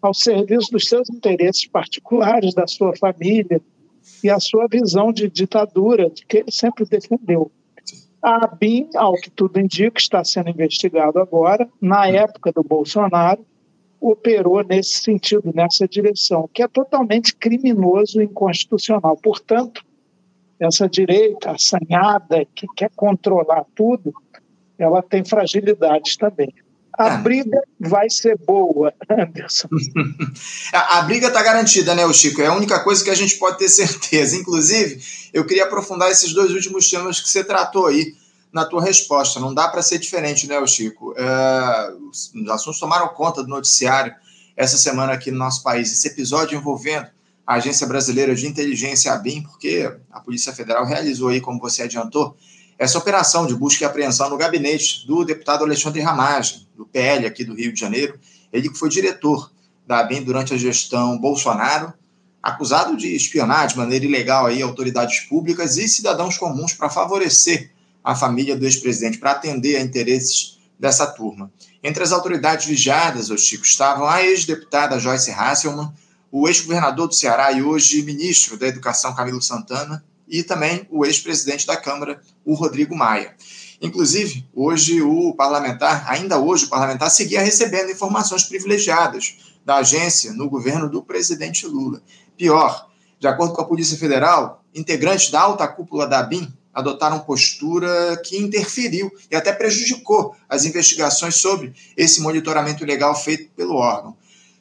ao 0.00 0.12
serviço 0.12 0.70
dos 0.70 0.86
seus 0.86 1.08
interesses 1.10 1.66
particulares, 1.66 2.54
da 2.54 2.66
sua 2.66 2.94
família 2.96 3.60
e 4.22 4.28
a 4.28 4.38
sua 4.38 4.66
visão 4.70 5.12
de 5.12 5.28
ditadura, 5.28 6.10
que 6.28 6.38
ele 6.38 6.50
sempre 6.50 6.84
defendeu. 6.84 7.50
A 8.22 8.44
ABIN, 8.44 8.88
ao 8.96 9.14
que 9.14 9.30
tudo 9.30 9.60
indica, 9.60 9.98
está 9.98 10.24
sendo 10.24 10.48
investigado 10.48 11.18
agora. 11.18 11.68
Na 11.80 12.08
época 12.08 12.52
do 12.52 12.62
Bolsonaro, 12.62 13.44
operou 14.10 14.62
nesse 14.62 15.02
sentido, 15.02 15.50
nessa 15.54 15.88
direção, 15.88 16.48
que 16.52 16.62
é 16.62 16.68
totalmente 16.68 17.34
criminoso 17.34 18.20
e 18.20 18.24
inconstitucional. 18.24 19.16
Portanto, 19.16 19.82
essa 20.60 20.86
direita 20.86 21.52
assanhada, 21.52 22.46
que 22.54 22.66
quer 22.76 22.90
controlar 22.94 23.64
tudo, 23.74 24.12
ela 24.78 25.02
tem 25.02 25.24
fragilidades 25.24 26.16
também. 26.18 26.52
A 26.98 27.14
é. 27.14 27.16
briga 27.16 27.60
vai 27.80 28.08
ser 28.10 28.38
boa, 28.38 28.92
Anderson. 29.08 29.68
a, 30.72 30.98
a, 30.98 31.02
briga 31.02 31.28
está 31.28 31.42
garantida, 31.42 31.94
né, 31.94 32.10
Chico? 32.12 32.42
É 32.42 32.46
a 32.46 32.54
única 32.54 32.80
coisa 32.84 33.02
que 33.02 33.10
a 33.10 33.16
gente 33.16 33.36
pode 33.36 33.58
ter 33.58 33.68
certeza. 33.68 34.36
Inclusive, 34.36 35.00
eu 35.32 35.46
queria 35.46 35.64
aprofundar 35.64 36.10
esses 36.10 36.32
dois 36.34 36.52
últimos 36.52 36.88
temas 36.90 37.20
que 37.20 37.28
você 37.28 37.42
tratou 37.42 37.86
aí 37.86 38.14
na 38.54 38.64
tua 38.64 38.80
resposta. 38.80 39.40
Não 39.40 39.52
dá 39.52 39.66
para 39.66 39.82
ser 39.82 39.98
diferente, 39.98 40.46
né, 40.46 40.64
Chico? 40.64 41.12
É, 41.18 41.92
os 42.08 42.32
assuntos 42.48 42.78
tomaram 42.78 43.08
conta 43.08 43.42
do 43.42 43.48
noticiário 43.48 44.14
essa 44.56 44.78
semana 44.78 45.12
aqui 45.12 45.32
no 45.32 45.38
nosso 45.38 45.60
país. 45.64 45.92
Esse 45.92 46.06
episódio 46.06 46.56
envolvendo 46.56 47.08
a 47.44 47.54
Agência 47.54 47.84
Brasileira 47.84 48.32
de 48.32 48.46
Inteligência, 48.46 49.12
a 49.12 49.16
BIM, 49.16 49.42
porque 49.42 49.92
a 50.10 50.20
Polícia 50.20 50.52
Federal 50.52 50.86
realizou 50.86 51.30
aí, 51.30 51.40
como 51.40 51.58
você 51.58 51.82
adiantou, 51.82 52.36
essa 52.78 52.96
operação 52.96 53.44
de 53.44 53.56
busca 53.56 53.82
e 53.82 53.86
apreensão 53.86 54.30
no 54.30 54.36
gabinete 54.36 55.04
do 55.04 55.24
deputado 55.24 55.64
Alexandre 55.64 56.00
Ramagem, 56.00 56.66
do 56.76 56.86
PL 56.86 57.26
aqui 57.26 57.44
do 57.44 57.54
Rio 57.54 57.72
de 57.72 57.80
Janeiro, 57.80 58.18
ele 58.52 58.70
que 58.70 58.78
foi 58.78 58.88
diretor 58.88 59.50
da 59.84 59.98
ABIN 59.98 60.22
durante 60.22 60.54
a 60.54 60.56
gestão 60.56 61.18
Bolsonaro, 61.18 61.92
acusado 62.40 62.96
de 62.96 63.14
espionar 63.14 63.66
de 63.66 63.76
maneira 63.76 64.04
ilegal 64.04 64.46
aí 64.46 64.62
autoridades 64.62 65.20
públicas 65.20 65.76
e 65.76 65.88
cidadãos 65.88 66.38
comuns 66.38 66.72
para 66.72 66.88
favorecer 66.88 67.73
a 68.04 68.14
família 68.14 68.54
do 68.54 68.66
ex-presidente, 68.66 69.18
para 69.18 69.30
atender 69.30 69.76
a 69.76 69.80
interesses 69.80 70.58
dessa 70.78 71.06
turma. 71.06 71.50
Entre 71.82 72.02
as 72.02 72.12
autoridades 72.12 72.66
vigiadas, 72.66 73.30
o 73.30 73.38
Chico, 73.38 73.64
estavam 73.64 74.06
a 74.06 74.22
ex-deputada 74.22 75.00
Joyce 75.00 75.30
Hasselmann, 75.30 75.90
o 76.30 76.46
ex-governador 76.46 77.08
do 77.08 77.14
Ceará 77.14 77.52
e 77.52 77.62
hoje 77.62 78.02
ministro 78.02 78.58
da 78.58 78.66
Educação 78.66 79.14
Camilo 79.14 79.40
Santana, 79.40 80.04
e 80.28 80.42
também 80.42 80.86
o 80.90 81.04
ex-presidente 81.04 81.66
da 81.66 81.76
Câmara, 81.76 82.20
o 82.44 82.54
Rodrigo 82.54 82.94
Maia. 82.94 83.34
Inclusive, 83.80 84.46
hoje 84.54 85.00
o 85.02 85.34
parlamentar, 85.34 86.04
ainda 86.08 86.38
hoje 86.38 86.64
o 86.64 86.68
parlamentar, 86.68 87.10
seguia 87.10 87.42
recebendo 87.42 87.90
informações 87.90 88.44
privilegiadas 88.44 89.36
da 89.64 89.76
agência 89.76 90.32
no 90.32 90.48
governo 90.48 90.88
do 90.88 91.02
presidente 91.02 91.66
Lula. 91.66 92.02
Pior, 92.36 92.88
de 93.18 93.26
acordo 93.26 93.54
com 93.54 93.62
a 93.62 93.66
Polícia 93.66 93.96
Federal, 93.96 94.64
integrantes 94.74 95.30
da 95.30 95.40
alta 95.40 95.68
cúpula 95.68 96.06
da 96.06 96.20
ABIN 96.20 96.52
adotaram 96.74 97.20
postura 97.20 98.20
que 98.24 98.36
interferiu 98.36 99.10
e 99.30 99.36
até 99.36 99.52
prejudicou 99.52 100.34
as 100.48 100.64
investigações 100.64 101.36
sobre 101.36 101.72
esse 101.96 102.20
monitoramento 102.20 102.82
ilegal 102.82 103.14
feito 103.14 103.50
pelo 103.56 103.76
órgão. 103.76 104.16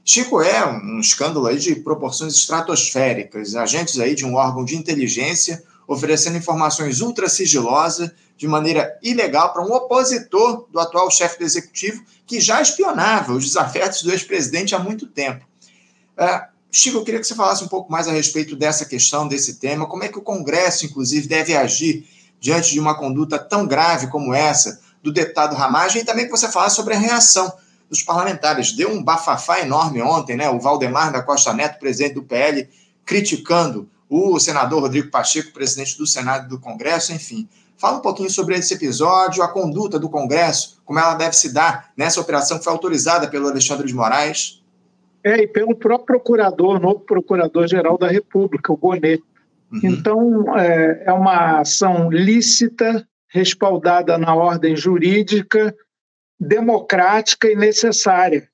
Chico 0.05 0.41
é 0.41 0.65
um 0.65 1.00
escândalo 1.00 1.48
aí 1.48 1.58
de 1.58 1.75
proporções 1.75 2.36
estratosféricas, 2.36 3.55
agentes 3.55 4.00
aí 4.00 4.13
de 4.13 4.25
um 4.25 4.36
órgão 4.36 4.65
de 4.65 4.75
inteligência 4.75 5.63
oferecendo 5.88 6.38
informações 6.38 7.01
ultra 7.01 7.29
sigilosas 7.29 8.12
de 8.38 8.48
maneira 8.48 8.98
ilegal 9.01 9.53
para 9.53 9.63
um 9.63 9.72
opositor 9.72 10.67
do 10.72 10.79
atual 10.79 11.10
chefe 11.10 11.39
do 11.39 11.46
executivo 11.46 12.03
que 12.25 12.41
já 12.41 12.62
espionava 12.62 13.34
os 13.34 13.46
desafetos 13.46 14.01
do 14.01 14.12
ex-presidente 14.12 14.75
há 14.75 14.79
muito 14.79 15.08
tempo. 15.08 15.46
Uh, 16.17 16.52
Chico, 16.75 16.98
eu 16.98 17.03
queria 17.03 17.20
que 17.20 17.27
você 17.27 17.36
falasse 17.36 17.63
um 17.63 17.68
pouco 17.68 17.92
mais 17.92 18.08
a 18.08 18.12
respeito 18.12 18.56
dessa 18.56 18.84
questão, 18.84 19.27
desse 19.27 19.60
tema, 19.60 19.86
como 19.86 20.03
é 20.03 20.08
que 20.08 20.18
o 20.18 20.24
Congresso, 20.24 20.88
inclusive, 20.88 21.27
deve 21.27 21.56
agir 21.56 22.03
diante 22.39 22.72
de 22.72 22.80
uma 22.80 22.98
conduta 22.98 23.38
tão 23.38 23.68
grave 23.68 24.08
como 24.08 24.34
essa 24.34 24.82
do 25.03 25.13
deputado 25.13 25.56
Ramagem 25.56 26.01
e 26.01 26.06
também 26.06 26.25
que 26.25 26.32
você 26.32 26.51
falasse 26.51 26.75
sobre 26.75 26.96
a 26.96 26.98
reação 26.98 27.53
dos 27.88 28.01
parlamentares. 28.01 28.72
Deu 28.72 28.89
um 28.89 29.03
bafafá 29.03 29.60
enorme 29.60 30.01
ontem, 30.01 30.36
né? 30.36 30.50
O 30.50 30.60
Valdemar 30.60 31.13
da 31.13 31.22
Costa 31.22 31.53
Neto, 31.53 31.77
presidente 31.77 32.15
do 32.15 32.24
PL, 32.24 32.68
criticando 33.06 33.88
o 34.10 34.39
senador 34.39 34.82
Rodrigo 34.82 35.12
Pacheco, 35.12 35.53
presidente 35.53 35.96
do 35.96 36.08
Senado 36.08 36.48
e 36.48 36.50
do 36.50 36.60
Congresso, 36.60 37.13
enfim. 37.13 37.48
Fala 37.77 37.98
um 37.98 38.01
pouquinho 38.01 38.32
sobre 38.32 38.58
esse 38.58 38.74
episódio, 38.74 39.44
a 39.44 39.48
conduta 39.48 40.00
do 40.00 40.10
Congresso, 40.10 40.82
como 40.84 40.98
ela 40.98 41.13
deve 41.13 41.36
se 41.36 41.53
dar 41.53 41.92
nessa 41.96 42.20
operação 42.20 42.58
que 42.58 42.63
foi 42.63 42.74
autorizada 42.74 43.27
pelo 43.27 43.48
Alexandre 43.48 43.86
de 43.86 43.94
Moraes. 43.94 44.62
É, 45.24 45.44
e 45.44 45.48
pelo 45.48 45.75
próprio 45.75 46.06
procurador, 46.06 46.80
novo 46.80 47.00
procurador-geral 47.01 47.98
da 47.98 48.08
República, 48.08 48.74
o 48.74 48.77
Bonet. 48.77 49.24
Uhum. 49.72 49.80
Então, 49.84 50.58
é, 50.58 51.03
é 51.06 51.13
uma 51.13 51.62
ação 51.62 52.12
lícita, 52.12 53.08
respaldada 53.30 54.18
na 54.18 54.36
ordem 54.36 54.75
jurídica, 54.75 55.75
democrática 56.39 57.50
e 57.50 57.56
necessária. 57.56 58.48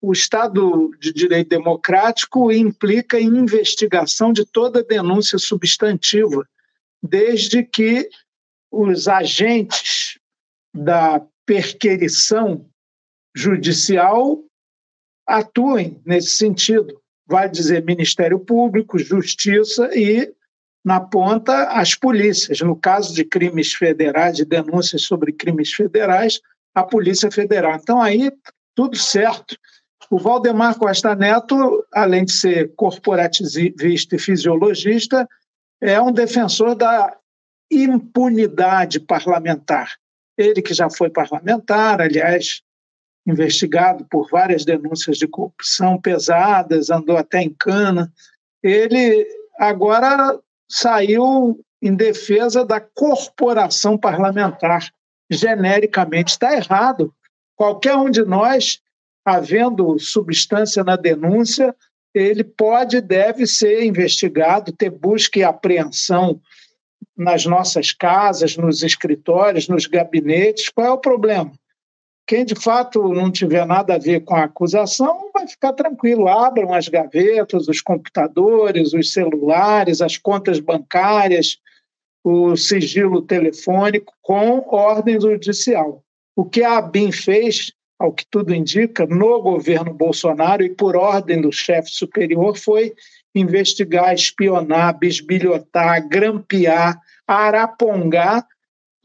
O 0.00 0.12
Estado 0.12 0.90
de 0.98 1.12
Direito 1.12 1.50
Democrático 1.50 2.50
implica 2.50 3.20
em 3.20 3.26
investigação 3.26 4.32
de 4.32 4.44
toda 4.44 4.82
denúncia 4.82 5.38
substantiva, 5.38 6.46
desde 7.02 7.62
que 7.62 8.08
os 8.70 9.06
agentes 9.06 10.18
da 10.74 11.20
perquerição 11.44 12.66
judicial 13.34 14.42
atuem 15.32 16.00
nesse 16.04 16.36
sentido. 16.36 17.00
Vai 17.26 17.48
dizer 17.48 17.84
Ministério 17.84 18.38
Público, 18.38 18.98
Justiça 18.98 19.90
e, 19.96 20.30
na 20.84 21.00
ponta, 21.00 21.68
as 21.68 21.94
polícias. 21.94 22.60
No 22.60 22.76
caso 22.76 23.14
de 23.14 23.24
crimes 23.24 23.72
federais, 23.72 24.36
de 24.36 24.44
denúncias 24.44 25.02
sobre 25.02 25.32
crimes 25.32 25.72
federais, 25.72 26.40
a 26.74 26.82
Polícia 26.82 27.30
Federal. 27.30 27.76
Então, 27.76 28.00
aí, 28.00 28.30
tudo 28.74 28.96
certo. 28.96 29.56
O 30.10 30.18
Valdemar 30.18 30.78
Costa 30.78 31.14
Neto, 31.14 31.86
além 31.92 32.24
de 32.24 32.32
ser 32.32 32.74
corporativista 32.74 34.16
e 34.16 34.18
fisiologista, 34.18 35.26
é 35.80 36.00
um 36.00 36.12
defensor 36.12 36.74
da 36.74 37.16
impunidade 37.70 39.00
parlamentar. 39.00 39.92
Ele 40.36 40.60
que 40.60 40.74
já 40.74 40.90
foi 40.90 41.08
parlamentar, 41.08 42.02
aliás, 42.02 42.62
investigado 43.26 44.04
por 44.10 44.28
várias 44.28 44.64
denúncias 44.64 45.16
de 45.16 45.28
corrupção 45.28 46.00
pesadas, 46.00 46.90
andou 46.90 47.16
até 47.16 47.40
em 47.42 47.50
cana. 47.50 48.12
Ele 48.62 49.26
agora 49.58 50.38
saiu 50.68 51.60
em 51.80 51.94
defesa 51.94 52.64
da 52.64 52.80
corporação 52.80 53.98
parlamentar 53.98 54.88
genericamente. 55.30 56.32
Está 56.32 56.54
errado. 56.54 57.12
Qualquer 57.56 57.96
um 57.96 58.10
de 58.10 58.24
nós, 58.24 58.80
havendo 59.24 59.98
substância 59.98 60.82
na 60.82 60.96
denúncia, 60.96 61.74
ele 62.14 62.44
pode 62.44 62.98
e 62.98 63.00
deve 63.00 63.46
ser 63.46 63.84
investigado, 63.84 64.72
ter 64.72 64.90
busca 64.90 65.38
e 65.38 65.44
apreensão 65.44 66.40
nas 67.16 67.44
nossas 67.46 67.92
casas, 67.92 68.56
nos 68.56 68.82
escritórios, 68.82 69.68
nos 69.68 69.86
gabinetes. 69.86 70.68
Qual 70.68 70.86
é 70.86 70.90
o 70.90 70.98
problema? 70.98 71.52
Quem 72.26 72.44
de 72.44 72.54
fato 72.54 73.12
não 73.12 73.30
tiver 73.30 73.66
nada 73.66 73.94
a 73.94 73.98
ver 73.98 74.20
com 74.20 74.34
a 74.34 74.44
acusação 74.44 75.30
vai 75.34 75.46
ficar 75.46 75.72
tranquilo. 75.72 76.28
Abram 76.28 76.72
as 76.72 76.88
gavetas, 76.88 77.68
os 77.68 77.80
computadores, 77.80 78.92
os 78.92 79.12
celulares, 79.12 80.00
as 80.00 80.16
contas 80.16 80.60
bancárias, 80.60 81.58
o 82.24 82.56
sigilo 82.56 83.22
telefônico 83.22 84.12
com 84.22 84.64
ordem 84.68 85.20
judicial. 85.20 86.04
O 86.36 86.44
que 86.44 86.62
a 86.62 86.78
ABIN 86.78 87.10
fez, 87.10 87.72
ao 87.98 88.12
que 88.12 88.24
tudo 88.30 88.54
indica, 88.54 89.04
no 89.06 89.42
governo 89.42 89.92
Bolsonaro 89.92 90.62
e 90.62 90.70
por 90.70 90.96
ordem 90.96 91.40
do 91.40 91.52
chefe 91.52 91.90
superior, 91.90 92.56
foi 92.56 92.94
investigar, 93.34 94.14
espionar, 94.14 94.96
bisbilhotar, 94.98 96.08
grampear, 96.08 96.98
arapongar 97.26 98.46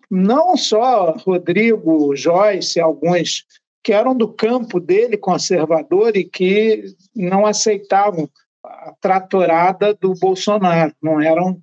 não 0.10 0.56
só 0.56 1.12
Rodrigo, 1.12 2.16
Joyce, 2.16 2.80
alguns 2.80 3.46
que 3.84 3.94
eram 3.94 4.16
do 4.16 4.28
campo 4.28 4.80
dele 4.80 5.18
conservador 5.18 6.16
e 6.18 6.24
que 6.24 6.84
não 7.16 7.46
aceitavam 7.46 8.30
a 8.64 8.94
tratorada 9.00 9.94
do 9.94 10.14
Bolsonaro, 10.14 10.94
não 11.02 11.22
eram 11.22 11.62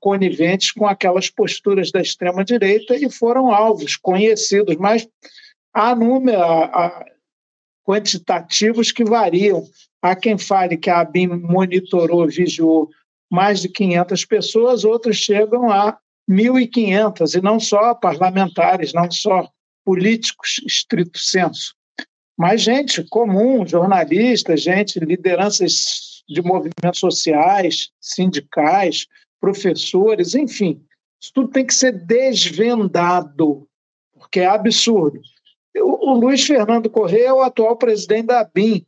coniventes 0.00 0.70
com 0.72 0.86
aquelas 0.86 1.28
posturas 1.30 1.90
da 1.90 2.00
extrema-direita 2.00 2.94
e 2.96 3.10
foram 3.10 3.50
alvos 3.50 3.96
conhecidos, 3.96 4.76
mas 4.76 5.08
há 5.74 5.96
quantitativos 7.84 8.92
que 8.92 9.04
variam. 9.04 9.64
Há 10.02 10.14
quem 10.14 10.38
fale 10.38 10.76
que 10.76 10.90
a 10.90 11.00
ABIN 11.00 11.28
monitorou, 11.28 12.28
vigiou 12.28 12.88
mais 13.30 13.60
de 13.62 13.68
500 13.68 14.24
pessoas, 14.26 14.84
outros 14.84 15.16
chegam 15.16 15.70
a 15.70 15.98
1.500, 16.28 17.38
e 17.38 17.42
não 17.42 17.60
só 17.60 17.94
parlamentares, 17.94 18.92
não 18.92 19.10
só 19.10 19.48
políticos, 19.84 20.60
estrito 20.66 21.18
senso, 21.18 21.74
mas 22.36 22.62
gente 22.62 23.04
comum, 23.04 23.66
jornalistas, 23.66 24.62
gente, 24.62 24.98
lideranças 24.98 26.24
de 26.28 26.42
movimentos 26.42 26.98
sociais, 26.98 27.90
sindicais, 28.00 29.06
professores, 29.40 30.34
enfim. 30.34 30.82
Isso 31.22 31.32
tudo 31.34 31.48
tem 31.48 31.66
que 31.66 31.74
ser 31.74 31.92
desvendado, 31.92 33.68
porque 34.14 34.40
é 34.40 34.46
absurdo. 34.46 35.20
O, 35.76 36.12
Luiz 36.14 36.46
Fernando 36.46 36.88
Correia 36.88 37.28
é 37.28 37.32
o 37.32 37.42
atual 37.42 37.76
presidente 37.76 38.26
da 38.26 38.40
ABIN. 38.40 38.86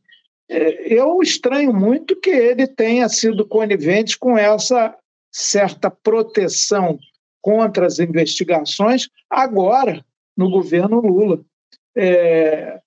É, 0.49 0.93
eu 0.93 1.21
estranho 1.21 1.73
muito 1.73 2.15
que 2.15 2.29
ele 2.29 2.65
tenha 2.65 3.07
sido 3.09 3.45
conivente 3.45 4.17
com 4.17 4.37
essa 4.37 4.95
certa 5.31 5.91
proteção 5.91 6.97
contra 7.47 7.85
as 7.85 7.97
investigações 7.97 9.07
agora 9.29 10.03
no 10.35 10.49
governo 10.49 10.99
Lula. 10.99 11.39
É, 11.95 12.81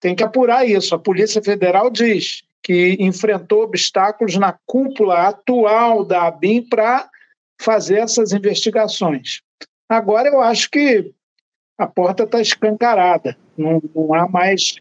tem 0.00 0.16
que 0.16 0.24
apurar 0.24 0.68
isso. 0.68 0.92
A 0.92 0.98
Polícia 0.98 1.40
Federal 1.40 1.88
diz 1.88 2.42
que 2.60 2.96
enfrentou 2.98 3.62
obstáculos 3.62 4.34
na 4.34 4.58
cúpula 4.66 5.28
atual 5.28 6.04
da 6.04 6.26
ABIN 6.26 6.68
para 6.68 7.08
fazer 7.60 7.98
essas 7.98 8.32
investigações. 8.32 9.40
Agora 9.88 10.28
eu 10.28 10.40
acho 10.40 10.68
que 10.68 11.12
a 11.78 11.86
porta 11.86 12.24
está 12.24 12.40
escancarada, 12.40 13.36
não, 13.56 13.80
não 13.94 14.12
há 14.14 14.28
mais 14.28 14.78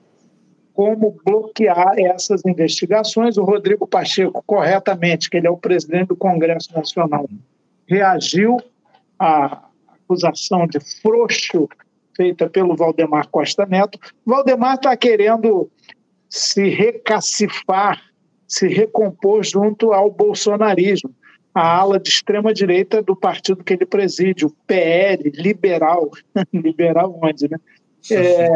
como 0.74 1.16
bloquear 1.24 1.94
essas 2.00 2.44
investigações. 2.44 3.38
O 3.38 3.44
Rodrigo 3.44 3.86
Pacheco, 3.86 4.44
corretamente, 4.48 5.30
que 5.30 5.38
ele 5.38 5.46
é 5.46 5.52
o 5.52 5.58
presidente 5.58 6.08
do 6.08 6.16
Congresso 6.16 6.74
Nacional, 6.74 7.30
reagiu 7.88 8.58
à 9.22 9.64
acusação 9.88 10.66
de 10.66 10.80
frouxo 11.02 11.70
feita 12.16 12.50
pelo 12.50 12.76
Valdemar 12.76 13.28
Costa 13.30 13.66
Neto. 13.66 14.00
Valdemar 14.26 14.76
está 14.76 14.98
querendo 14.98 15.70
se 16.28 16.70
recacifar, 16.70 18.02
se 18.48 18.68
recompor 18.68 19.44
junto 19.44 19.94
ao 19.94 20.10
bolsonarismo, 20.10 21.14
a 21.54 21.78
ala 21.78 22.00
de 22.00 22.10
extrema-direita 22.10 23.02
do 23.02 23.16
partido 23.16 23.64
que 23.64 23.74
ele 23.74 23.86
preside, 23.86 24.46
o 24.46 24.56
PL, 24.66 25.32
liberal. 25.36 26.10
liberal 26.54 27.20
onde, 27.22 27.50
né? 27.50 27.58
É, 28.10 28.50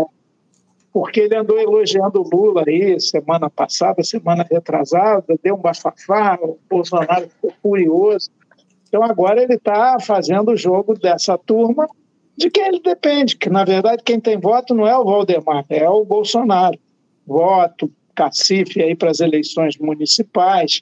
porque 0.92 1.20
ele 1.20 1.36
andou 1.36 1.60
elogiando 1.60 2.22
o 2.22 2.30
Lula 2.30 2.64
aí 2.66 3.00
semana 3.02 3.50
passada, 3.50 4.02
semana 4.02 4.48
retrasada, 4.50 5.38
deu 5.44 5.56
um 5.56 5.62
bafafá, 5.62 6.40
o 6.42 6.58
Bolsonaro 6.70 7.30
ficou 7.30 7.54
furioso. 7.62 8.32
Então 8.96 9.04
agora 9.04 9.44
ele 9.44 9.56
está 9.56 10.00
fazendo 10.00 10.52
o 10.52 10.56
jogo 10.56 10.98
dessa 10.98 11.38
turma 11.38 11.86
de 12.38 12.50
quem 12.50 12.66
ele 12.66 12.80
depende, 12.80 13.36
que 13.36 13.50
na 13.50 13.66
verdade 13.66 14.02
quem 14.02 14.22
tem 14.22 14.40
voto 14.40 14.74
não 14.74 14.88
é 14.88 14.98
o 14.98 15.04
Valdemar, 15.04 15.66
é 15.70 15.90
o 15.90 16.06
Bolsonaro. 16.06 16.80
Voto, 17.28 17.92
cacife 18.16 18.82
aí 18.82 18.96
para 18.96 19.12
as 19.12 19.20
eleições 19.20 19.78
municipais. 19.78 20.82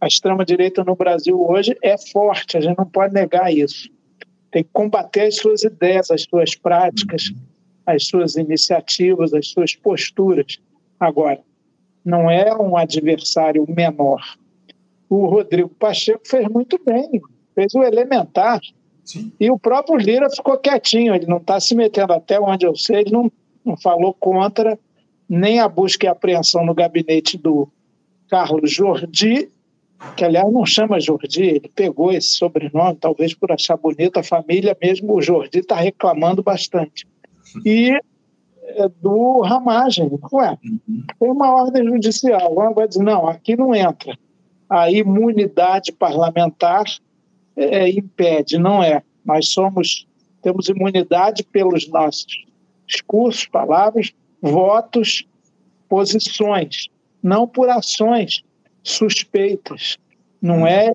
A 0.00 0.08
extrema-direita 0.08 0.82
no 0.82 0.96
Brasil 0.96 1.40
hoje 1.40 1.78
é 1.84 1.96
forte, 1.96 2.56
a 2.56 2.60
gente 2.60 2.76
não 2.76 2.84
pode 2.84 3.14
negar 3.14 3.54
isso. 3.54 3.88
Tem 4.50 4.64
que 4.64 4.70
combater 4.72 5.28
as 5.28 5.36
suas 5.36 5.62
ideias, 5.62 6.10
as 6.10 6.22
suas 6.22 6.56
práticas, 6.56 7.32
as 7.86 8.08
suas 8.08 8.34
iniciativas, 8.34 9.32
as 9.32 9.46
suas 9.46 9.76
posturas. 9.76 10.58
Agora, 10.98 11.38
não 12.04 12.28
é 12.28 12.52
um 12.56 12.76
adversário 12.76 13.64
menor. 13.68 14.20
O 15.08 15.26
Rodrigo 15.26 15.68
Pacheco 15.68 16.26
fez 16.26 16.48
muito 16.48 16.80
bem, 16.84 17.22
fez 17.54 17.74
o 17.74 17.82
elementar. 17.82 18.60
Sim. 19.04 19.32
E 19.38 19.50
o 19.50 19.58
próprio 19.58 19.96
Lira 19.96 20.30
ficou 20.30 20.56
quietinho, 20.58 21.14
ele 21.14 21.26
não 21.26 21.38
está 21.38 21.58
se 21.58 21.74
metendo, 21.74 22.12
até 22.12 22.40
onde 22.40 22.66
eu 22.66 22.76
sei, 22.76 23.00
ele 23.00 23.12
não, 23.12 23.30
não 23.64 23.76
falou 23.76 24.14
contra 24.14 24.78
nem 25.28 25.60
a 25.60 25.68
busca 25.68 26.06
e 26.06 26.08
apreensão 26.08 26.64
no 26.64 26.74
gabinete 26.74 27.38
do 27.38 27.68
Carlos 28.28 28.70
Jordi, 28.70 29.48
que 30.16 30.24
aliás 30.24 30.50
não 30.52 30.66
chama 30.66 31.00
Jordi, 31.00 31.42
ele 31.42 31.70
pegou 31.74 32.12
esse 32.12 32.32
sobrenome, 32.32 32.96
talvez 32.96 33.34
por 33.34 33.50
achar 33.50 33.76
bonito, 33.76 34.18
a 34.18 34.22
família 34.22 34.76
mesmo, 34.80 35.14
o 35.14 35.22
Jordi 35.22 35.60
está 35.60 35.76
reclamando 35.76 36.42
bastante. 36.42 37.06
E 37.64 37.98
é, 38.62 38.88
do 39.00 39.40
Ramagem, 39.40 40.10
ué, 40.32 40.58
tem 41.18 41.30
uma 41.30 41.52
ordem 41.52 41.84
judicial, 41.84 42.54
vai 42.74 42.88
dizer, 42.88 43.02
não, 43.02 43.28
aqui 43.28 43.56
não 43.56 43.74
entra. 43.74 44.16
A 44.68 44.90
imunidade 44.90 45.92
parlamentar 45.92 46.84
é, 47.56 47.88
impede, 47.90 48.58
não 48.58 48.82
é. 48.82 49.02
Nós 49.24 49.48
somos, 49.50 50.06
temos 50.42 50.68
imunidade 50.68 51.44
pelos 51.44 51.88
nossos 51.88 52.44
discursos, 52.86 53.46
palavras, 53.46 54.12
votos, 54.40 55.24
posições, 55.88 56.88
não 57.22 57.46
por 57.46 57.68
ações 57.68 58.42
suspeitas. 58.82 59.96
Não 60.40 60.66
é 60.66 60.92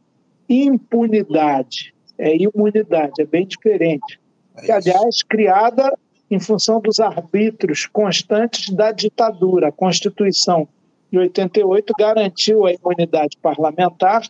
impunidade, 0.49 1.93
é 2.17 2.35
imunidade, 2.35 3.13
é 3.21 3.25
bem 3.25 3.45
diferente. 3.47 4.19
É 4.57 4.71
aliás, 4.71 5.23
criada 5.23 5.97
em 6.29 6.39
função 6.39 6.81
dos 6.81 6.99
arbítrios 6.99 7.85
constantes 7.85 8.69
da 8.73 8.91
ditadura. 8.91 9.69
A 9.69 9.71
Constituição 9.71 10.67
de 11.11 11.17
88 11.19 11.93
garantiu 11.97 12.65
a 12.65 12.73
imunidade 12.73 13.37
parlamentar 13.41 14.27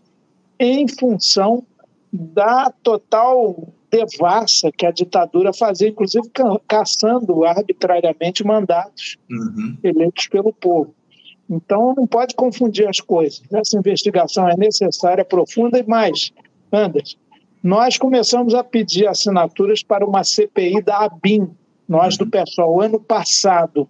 em 0.59 0.87
função 0.87 1.65
da 2.17 2.71
total 2.81 3.73
devassa 3.89 4.71
que 4.71 4.85
a 4.85 4.91
ditadura 4.91 5.53
fazia, 5.53 5.89
inclusive 5.89 6.29
caçando 6.67 7.45
arbitrariamente 7.45 8.43
mandatos 8.43 9.17
uhum. 9.29 9.77
eleitos 9.83 10.27
pelo 10.27 10.51
povo. 10.51 10.93
Então, 11.49 11.93
não 11.95 12.05
pode 12.05 12.35
confundir 12.35 12.87
as 12.87 12.99
coisas. 12.99 13.41
Essa 13.53 13.77
investigação 13.77 14.49
é 14.49 14.57
necessária, 14.57 15.23
profunda 15.23 15.79
e 15.79 15.87
mais. 15.87 16.31
Anderson, 16.71 17.17
nós 17.63 17.97
começamos 17.97 18.53
a 18.53 18.63
pedir 18.63 19.07
assinaturas 19.07 19.81
para 19.81 20.05
uma 20.05 20.23
CPI 20.23 20.81
da 20.81 21.05
ABIN, 21.05 21.49
nós 21.87 22.17
do 22.17 22.25
uhum. 22.25 22.31
PSOL, 22.31 22.81
ano 22.81 22.99
passado. 22.99 23.87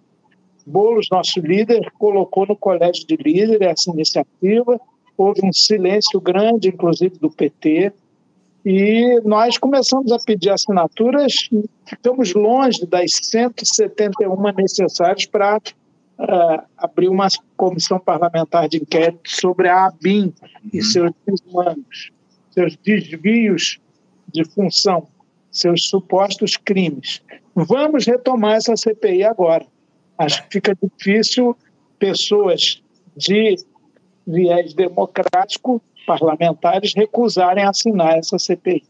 Boulos, 0.64 1.08
nosso 1.10 1.40
líder, 1.40 1.90
colocou 1.98 2.46
no 2.46 2.54
colégio 2.54 3.06
de 3.06 3.16
líderes 3.16 3.60
essa 3.60 3.90
iniciativa. 3.90 4.80
Houve 5.16 5.40
um 5.44 5.52
silêncio 5.52 6.20
grande, 6.20 6.68
inclusive 6.68 7.18
do 7.18 7.30
PT. 7.30 7.92
E 8.70 9.18
nós 9.24 9.56
começamos 9.56 10.12
a 10.12 10.18
pedir 10.18 10.50
assinaturas, 10.50 11.48
ficamos 11.86 12.34
longe 12.34 12.84
das 12.84 13.12
171 13.14 14.36
necessárias 14.54 15.24
para 15.24 15.56
uh, 15.56 16.62
abrir 16.76 17.08
uma 17.08 17.28
comissão 17.56 17.98
parlamentar 17.98 18.68
de 18.68 18.76
inquérito 18.76 19.22
sobre 19.24 19.70
a 19.70 19.86
ABIN 19.86 20.34
e 20.70 20.80
uhum. 20.80 20.84
seus 20.84 21.12
desmandos, 21.26 22.10
seus 22.50 22.76
desvios 22.76 23.80
de 24.34 24.44
função, 24.44 25.08
seus 25.50 25.88
supostos 25.88 26.58
crimes. 26.58 27.22
Vamos 27.54 28.04
retomar 28.04 28.56
essa 28.56 28.76
CPI 28.76 29.24
agora. 29.24 29.64
Acho 30.18 30.42
que 30.42 30.52
fica 30.52 30.76
difícil 30.82 31.56
pessoas 31.98 32.82
de 33.16 33.56
viés 34.26 34.74
democrático, 34.74 35.80
parlamentares 36.08 36.94
recusarem 36.94 37.64
assinar 37.64 38.16
essa 38.16 38.38
CPI. 38.38 38.82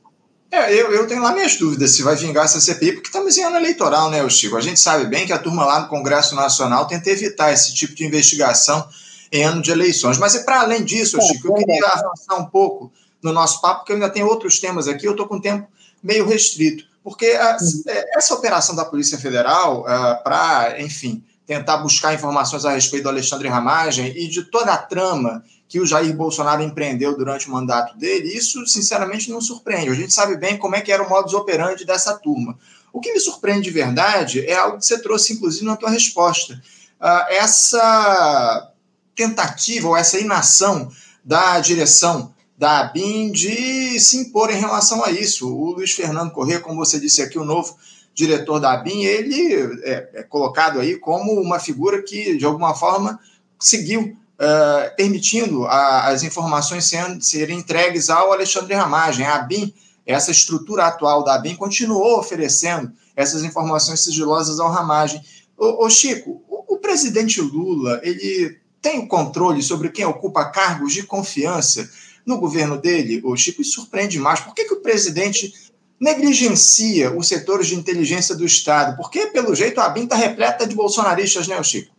É, 0.51 0.73
eu, 0.73 0.93
eu 0.93 1.07
tenho 1.07 1.23
lá 1.23 1.33
minhas 1.33 1.57
dúvidas 1.57 1.91
se 1.91 2.03
vai 2.03 2.17
vingar 2.17 2.45
essa 2.45 2.61
CPI, 2.61 2.93
porque 2.93 3.09
estamos 3.09 3.37
em 3.37 3.43
ano 3.43 3.57
eleitoral, 3.57 4.09
né, 4.09 4.27
Chico? 4.31 4.57
A 4.57 4.61
gente 4.61 4.81
sabe 4.81 5.05
bem 5.05 5.27
que 5.27 5.33
a 5.33 5.39
turma 5.39 5.67
lá 5.67 5.81
no 5.81 5.89
Congresso 5.89 6.35
Nacional 6.35 6.87
tenta 6.87 7.11
evitar 7.11 7.53
esse 7.53 7.75
tipo 7.75 7.95
de 7.95 8.07
investigação 8.07 8.89
em 9.31 9.43
ano 9.43 9.61
de 9.61 9.71
eleições. 9.71 10.17
Mas 10.17 10.35
e 10.35 10.45
para 10.45 10.61
além 10.61 10.85
disso, 10.85 11.19
é, 11.19 11.21
Chico, 11.21 11.49
eu 11.49 11.55
queria 11.55 11.85
avançar 11.87 12.37
um 12.39 12.47
pouco 12.47 12.91
no 13.23 13.33
nosso 13.33 13.61
papo, 13.61 13.81
porque 13.81 13.93
eu 13.93 13.97
ainda 13.97 14.09
tenho 14.09 14.27
outros 14.27 14.59
temas 14.59 14.89
aqui, 14.89 15.07
eu 15.07 15.11
estou 15.11 15.27
com 15.27 15.37
o 15.37 15.41
tempo 15.41 15.69
meio 16.03 16.27
restrito. 16.27 16.85
Porque 17.05 17.27
a, 17.27 17.59
é, 17.87 18.17
essa 18.17 18.33
operação 18.35 18.75
da 18.75 18.87
Polícia 18.87 19.19
Federal, 19.19 19.83
uh, 19.83 20.23
para, 20.23 20.81
enfim, 20.81 21.23
tentar 21.47 21.79
buscar 21.79 22.15
informações 22.15 22.65
a 22.65 22.73
respeito 22.73 23.05
do 23.05 23.09
Alexandre 23.09 23.49
Ramagem 23.49 24.15
e 24.17 24.29
de 24.29 24.45
toda 24.45 24.73
a 24.73 24.77
trama 24.77 25.43
que 25.69 25.79
o 25.79 25.87
Jair 25.87 26.17
Bolsonaro 26.17 26.63
empreendeu 26.63 27.17
durante 27.17 27.47
o 27.47 27.53
mandato 27.53 27.97
dele, 27.99 28.29
isso, 28.29 28.67
sinceramente, 28.67 29.31
não 29.31 29.41
surpreende. 29.41 29.91
A 29.91 29.95
gente 29.95 30.15
sabe 30.15 30.37
bem 30.37 30.57
como 30.57 30.75
é 30.75 30.81
que 30.81 30.91
era 30.91 31.03
o 31.03 31.09
modus 31.09 31.35
operandi 31.35 31.85
dessa 31.85 32.15
turma. 32.15 32.59
O 32.93 33.01
que 33.01 33.13
me 33.13 33.21
surpreende 33.21 33.65
de 33.65 33.71
verdade 33.71 34.41
é 34.47 34.57
algo 34.57 34.79
que 34.79 34.87
você 34.87 34.99
trouxe, 34.99 35.35
inclusive, 35.35 35.67
na 35.67 35.77
tua 35.77 35.91
resposta. 35.91 36.55
Uh, 36.99 37.33
essa 37.33 38.73
tentativa 39.15 39.89
ou 39.89 39.97
essa 39.97 40.19
inação 40.19 40.91
da 41.23 41.61
direção 41.61 42.35
da 42.57 42.81
ABIN 42.81 43.31
de 43.31 44.01
se 44.01 44.17
impor 44.17 44.51
em 44.51 44.59
relação 44.59 45.05
a 45.05 45.13
isso. 45.13 45.55
O 45.55 45.73
Luiz 45.73 45.93
Fernando 45.93 46.33
Corrêa, 46.33 46.59
como 46.59 46.79
você 46.79 46.99
disse 46.99 47.21
aqui, 47.21 47.39
o 47.39 47.45
novo 47.45 47.77
diretor 48.15 48.59
da 48.59 48.73
ABIN, 48.73 49.05
ele 49.05 49.81
é, 49.85 50.11
é 50.15 50.23
colocado 50.23 50.81
aí 50.81 50.97
como 50.97 51.41
uma 51.41 51.61
figura 51.61 52.03
que, 52.03 52.37
de 52.37 52.45
alguma 52.45 52.75
forma, 52.75 53.21
seguiu 53.61 54.17
uh, 54.39 54.95
permitindo 54.97 55.67
a, 55.67 56.07
as 56.07 56.23
informações 56.23 56.85
sendo, 56.85 57.23
serem 57.23 57.59
entregues 57.59 58.09
ao 58.09 58.33
Alexandre 58.33 58.75
Ramagem. 58.75 59.27
A 59.27 59.37
ABIN, 59.37 59.75
essa 60.07 60.31
estrutura 60.31 60.87
atual 60.87 61.25
da 61.25 61.35
ABIN, 61.35 61.57
continuou 61.57 62.19
oferecendo 62.19 62.93
essas 63.15 63.43
informações 63.43 64.03
sigilosas 64.03 64.61
ao 64.61 64.71
Ramagem. 64.71 65.21
Ô, 65.57 65.91
Chico, 65.91 66.43
o, 66.49 66.75
o 66.75 66.79
presidente 66.79 67.41
Lula, 67.41 68.01
ele 68.03 68.59
tem 68.81 69.01
o 69.01 69.09
controle 69.09 69.63
sobre 69.63 69.89
quem 69.91 70.05
ocupa 70.05 70.45
cargos 70.45 70.93
de 70.93 71.03
confiança 71.03 71.91
no 72.25 72.39
governo 72.39 72.79
dele, 72.79 73.23
o 73.25 73.35
Chico, 73.37 73.63
isso 73.63 73.81
surpreende 73.81 74.19
mais. 74.19 74.39
Por 74.39 74.55
que, 74.55 74.65
que 74.65 74.75
o 74.75 74.81
presidente 74.81 75.53
negligencia 75.99 77.11
os 77.17 77.27
setores 77.27 77.67
de 77.69 77.75
inteligência 77.75 78.37
do 78.37 78.45
Estado? 78.45 78.97
Porque, 78.97 79.29
pelo 79.29 79.55
jeito, 79.55 79.81
a 79.81 79.89
BIM 79.89 80.05
está 80.05 80.15
repleta 80.15 80.67
de 80.67 80.77
bolsonaristas, 80.77 81.49
né, 81.49 81.61
Chico? 81.63 81.98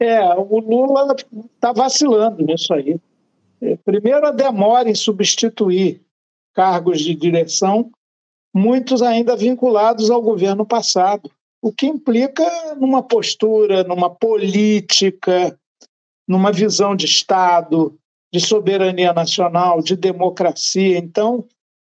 É, 0.00 0.20
o 0.34 0.60
Lula 0.60 1.14
está 1.54 1.72
vacilando 1.72 2.44
nisso 2.44 2.72
aí. 2.72 3.00
É, 3.60 3.76
primeiro, 3.76 4.26
a 4.26 4.30
demora 4.30 4.88
em 4.88 4.94
substituir 4.94 6.00
cargos 6.54 7.00
de 7.00 7.14
direção, 7.14 7.90
muitos 8.54 9.02
ainda 9.02 9.36
vinculados 9.36 10.10
ao 10.10 10.22
governo 10.22 10.64
passado, 10.64 11.30
o 11.60 11.72
que 11.72 11.86
implica 11.86 12.44
numa 12.76 13.02
postura, 13.02 13.82
numa 13.82 14.08
política, 14.08 15.58
numa 16.26 16.52
visão 16.52 16.94
de 16.94 17.06
Estado, 17.06 17.98
de 18.32 18.40
soberania 18.40 19.12
nacional, 19.12 19.82
de 19.82 19.96
democracia. 19.96 20.98
Então, 20.98 21.44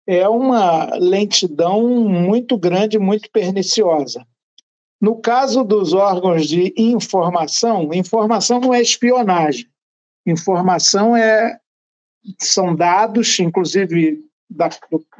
é 0.07 0.29
uma 0.29 0.95
lentidão 0.97 1.83
muito 2.09 2.57
grande, 2.57 2.99
muito 2.99 3.29
perniciosa. 3.31 4.25
No 5.01 5.21
caso 5.21 5.63
dos 5.63 5.93
órgãos 5.93 6.47
de 6.47 6.73
informação, 6.77 7.93
informação 7.93 8.61
não 8.61 8.73
é 8.73 8.81
espionagem. 8.81 9.69
Informação 10.27 11.17
é 11.17 11.59
são 12.41 12.75
dados, 12.75 13.39
inclusive 13.39 14.25
da, 14.51 14.69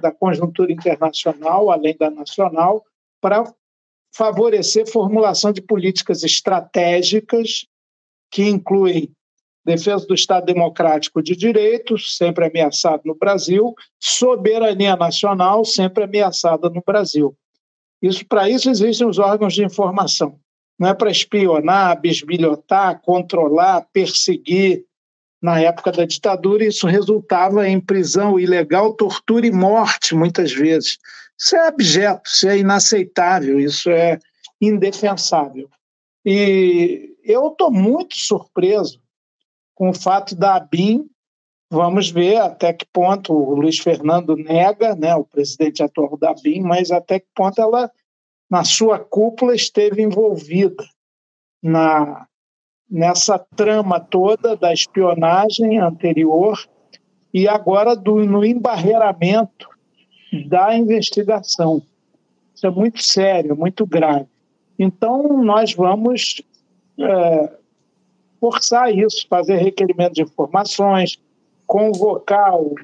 da 0.01 0.11
conjuntura 0.11 0.73
internacional, 0.73 1.71
além 1.71 1.97
da 1.97 2.11
nacional, 2.11 2.85
para 3.21 3.45
favorecer 4.15 4.91
formulação 4.91 5.53
de 5.53 5.61
políticas 5.61 6.23
estratégicas 6.23 7.67
que 8.31 8.49
incluem 8.49 9.11
defesa 9.65 10.07
do 10.07 10.15
Estado 10.15 10.47
Democrático 10.47 11.23
de 11.23 11.35
Direito, 11.35 11.99
sempre 11.99 12.47
ameaçado 12.47 13.03
no 13.05 13.15
Brasil, 13.15 13.75
soberania 14.01 14.97
nacional, 14.97 15.65
sempre 15.65 16.05
ameaçada 16.05 16.71
no 16.71 16.83
Brasil. 16.87 17.37
Isso 18.03 18.25
para 18.27 18.49
isso 18.49 18.69
existem 18.71 19.07
os 19.07 19.19
órgãos 19.19 19.55
de 19.55 19.65
informação. 19.65 20.39
Não 20.79 20.89
é 20.89 20.95
para 20.95 21.11
espionar, 21.11 22.01
bisbilhotar, 22.01 23.01
controlar, 23.01 23.87
perseguir. 23.93 24.85
Na 25.41 25.61
época 25.61 25.93
da 25.93 26.05
ditadura, 26.05 26.65
isso 26.65 26.87
resultava 26.87 27.69
em 27.69 27.79
prisão 27.79 28.39
ilegal, 28.39 28.95
tortura 28.95 29.47
e 29.47 29.53
morte, 29.53 30.15
muitas 30.15 30.53
vezes. 30.53 30.99
Isso 31.39 31.55
é 31.57 31.69
abjeto, 31.69 32.23
isso 32.27 32.49
é 32.49 32.59
inaceitável, 32.59 33.61
isso 33.61 33.91
é 33.91 34.19
indefensável. 34.61 35.69
E 36.25 37.15
eu 37.23 37.49
estou 37.49 37.71
muito 37.71 38.17
surpreso 38.17 39.01
com 39.75 39.91
o 39.91 39.95
fato 39.95 40.35
da 40.35 40.57
ABIN, 40.57 41.09
vamos 41.71 42.11
ver 42.11 42.37
até 42.37 42.73
que 42.73 42.87
ponto 42.87 43.33
o 43.33 43.55
Luiz 43.55 43.79
Fernando 43.79 44.37
nega, 44.37 44.95
né, 44.95 45.15
o 45.15 45.25
presidente 45.25 45.83
atual 45.83 46.17
da 46.17 46.31
ABIN, 46.31 46.63
mas 46.63 46.91
até 46.91 47.21
que 47.21 47.27
ponto 47.35 47.61
ela, 47.61 47.91
na 48.51 48.65
sua 48.65 48.99
cúpula, 48.99 49.55
esteve 49.55 50.03
envolvida 50.03 50.85
na, 51.63 52.27
nessa 52.91 53.39
trama 53.39 54.01
toda 54.01 54.57
da 54.57 54.73
espionagem 54.73 55.79
anterior 55.79 56.59
e 57.35 57.49
agora 57.49 57.95
do, 57.95 58.25
no 58.25 58.45
embarreiramento 58.45 59.69
da 60.49 60.77
investigação. 60.77 61.83
Isso 62.55 62.67
é 62.67 62.71
muito 62.71 63.03
sério, 63.03 63.57
muito 63.57 63.85
grave. 63.87 64.27
Então, 64.79 65.43
nós 65.43 65.75
vamos 65.75 66.43
é, 66.99 67.53
forçar 68.41 68.95
isso, 68.95 69.27
fazer 69.29 69.57
requerimento 69.57 70.15
de 70.15 70.23
informações, 70.23 71.19
convocar 71.67 72.57
o, 72.57 72.75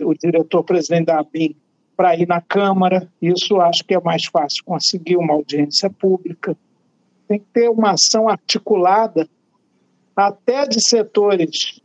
o 0.00 0.14
diretor-presidente 0.14 1.06
da 1.06 1.20
ABIN 1.20 1.54
para 1.96 2.16
ir 2.16 2.26
na 2.26 2.40
Câmara. 2.40 3.08
Isso 3.20 3.60
acho 3.60 3.84
que 3.84 3.94
é 3.94 4.00
mais 4.00 4.24
fácil 4.24 4.64
conseguir 4.64 5.16
uma 5.16 5.34
audiência 5.34 5.90
pública. 5.90 6.56
Tem 7.28 7.38
que 7.38 7.46
ter 7.52 7.70
uma 7.70 7.92
ação 7.92 8.28
articulada 8.28 9.28
até 10.16 10.66
de 10.66 10.80
setores 10.80 11.80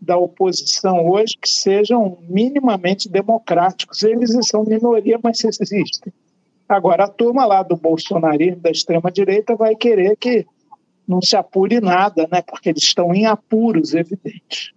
da 0.00 0.16
oposição 0.16 1.06
hoje 1.08 1.36
que 1.40 1.48
sejam 1.48 2.18
minimamente 2.22 3.08
democráticos. 3.08 4.02
Eles 4.02 4.30
são 4.46 4.64
minoria, 4.64 5.20
mas 5.22 5.44
existem. 5.44 6.12
Agora, 6.68 7.04
a 7.04 7.08
turma 7.08 7.44
lá 7.44 7.62
do 7.62 7.76
bolsonarismo, 7.76 8.60
da 8.60 8.70
extrema-direita, 8.70 9.56
vai 9.56 9.74
querer 9.74 10.16
que 10.16 10.46
não 11.06 11.20
se 11.20 11.36
apure 11.36 11.80
nada, 11.80 12.28
né? 12.30 12.40
Porque 12.40 12.68
eles 12.70 12.84
estão 12.84 13.12
em 13.12 13.26
apuros 13.26 13.92
evidentes. 13.92 14.72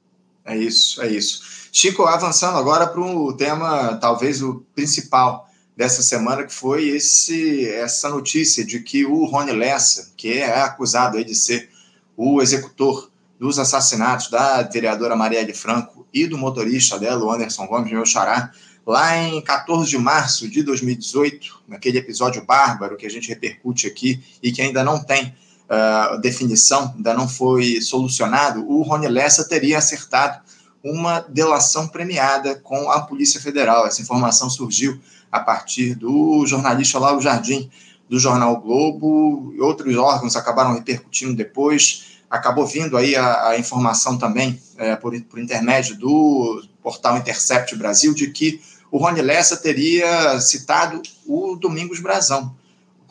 É 0.45 0.58
isso, 0.58 1.01
é 1.01 1.08
isso. 1.08 1.69
Chico, 1.71 2.03
avançando 2.03 2.58
agora 2.58 2.86
para 2.86 3.01
o 3.01 3.34
tema, 3.34 3.97
talvez 3.97 4.41
o 4.41 4.65
principal 4.75 5.49
dessa 5.75 6.03
semana, 6.03 6.43
que 6.43 6.53
foi 6.53 6.89
esse, 6.89 7.67
essa 7.67 8.10
notícia 8.10 8.63
de 8.63 8.79
que 8.79 9.06
o 9.06 9.25
Rony 9.25 9.53
Lessa, 9.53 10.12
que 10.15 10.34
é 10.34 10.62
acusado 10.62 11.17
aí 11.17 11.23
de 11.23 11.34
ser 11.34 11.69
o 12.15 12.41
executor 12.41 13.10
dos 13.39 13.58
assassinatos 13.58 14.29
da 14.29 14.62
vereadora 14.63 15.15
Marielle 15.15 15.53
Franco 15.53 16.06
e 16.13 16.27
do 16.27 16.38
motorista 16.38 16.99
dela, 16.99 17.25
o 17.25 17.32
Anderson 17.32 17.65
Gomes, 17.65 17.91
meu 17.91 18.06
xará, 18.06 18.51
lá 18.86 19.17
em 19.17 19.41
14 19.41 19.89
de 19.89 19.97
março 19.97 20.47
de 20.47 20.62
2018, 20.62 21.63
naquele 21.67 21.97
episódio 21.97 22.45
bárbaro 22.45 22.97
que 22.97 23.06
a 23.06 23.10
gente 23.10 23.29
repercute 23.29 23.88
aqui 23.88 24.23
e 24.41 24.51
que 24.51 24.62
ainda 24.62 24.84
não 24.84 25.03
tem 25.03 25.34
uh, 25.73 26.17
definição, 26.19 26.93
ainda 26.95 27.13
não 27.13 27.27
foi 27.27 27.81
solucionado, 27.81 28.65
o 28.69 28.81
Rony 28.83 29.07
Lessa 29.07 29.47
teria 29.47 29.77
acertado 29.77 30.41
uma 30.83 31.19
delação 31.21 31.88
premiada 31.88 32.55
com 32.55 32.91
a 32.91 33.01
Polícia 33.01 33.39
Federal. 33.39 33.88
Essa 33.88 34.01
informação 34.01 34.49
surgiu 34.49 34.99
a 35.31 35.39
partir 35.39 35.95
do 35.95 36.45
jornalista 36.45 36.99
Lauro 36.99 37.21
Jardim, 37.21 37.71
do 38.09 38.19
jornal 38.19 38.59
Globo, 38.59 39.53
e 39.55 39.62
outros 39.62 39.95
órgãos 39.95 40.36
acabaram 40.36 40.73
repercutindo 40.73 41.33
depois. 41.33 42.19
Acabou 42.29 42.67
vindo 42.67 42.97
aí 42.97 43.15
a, 43.15 43.49
a 43.49 43.57
informação 43.57 44.17
também, 44.17 44.62
é, 44.77 44.95
por, 44.95 45.19
por 45.21 45.39
intermédio 45.39 45.97
do 45.97 46.63
portal 46.81 47.17
Intercept 47.17 47.75
Brasil, 47.75 48.13
de 48.13 48.29
que 48.29 48.62
o 48.91 48.97
Rony 48.97 49.21
Lessa 49.21 49.55
teria 49.57 50.39
citado 50.39 51.01
o 51.25 51.55
Domingos 51.55 51.99
Brazão, 51.99 52.53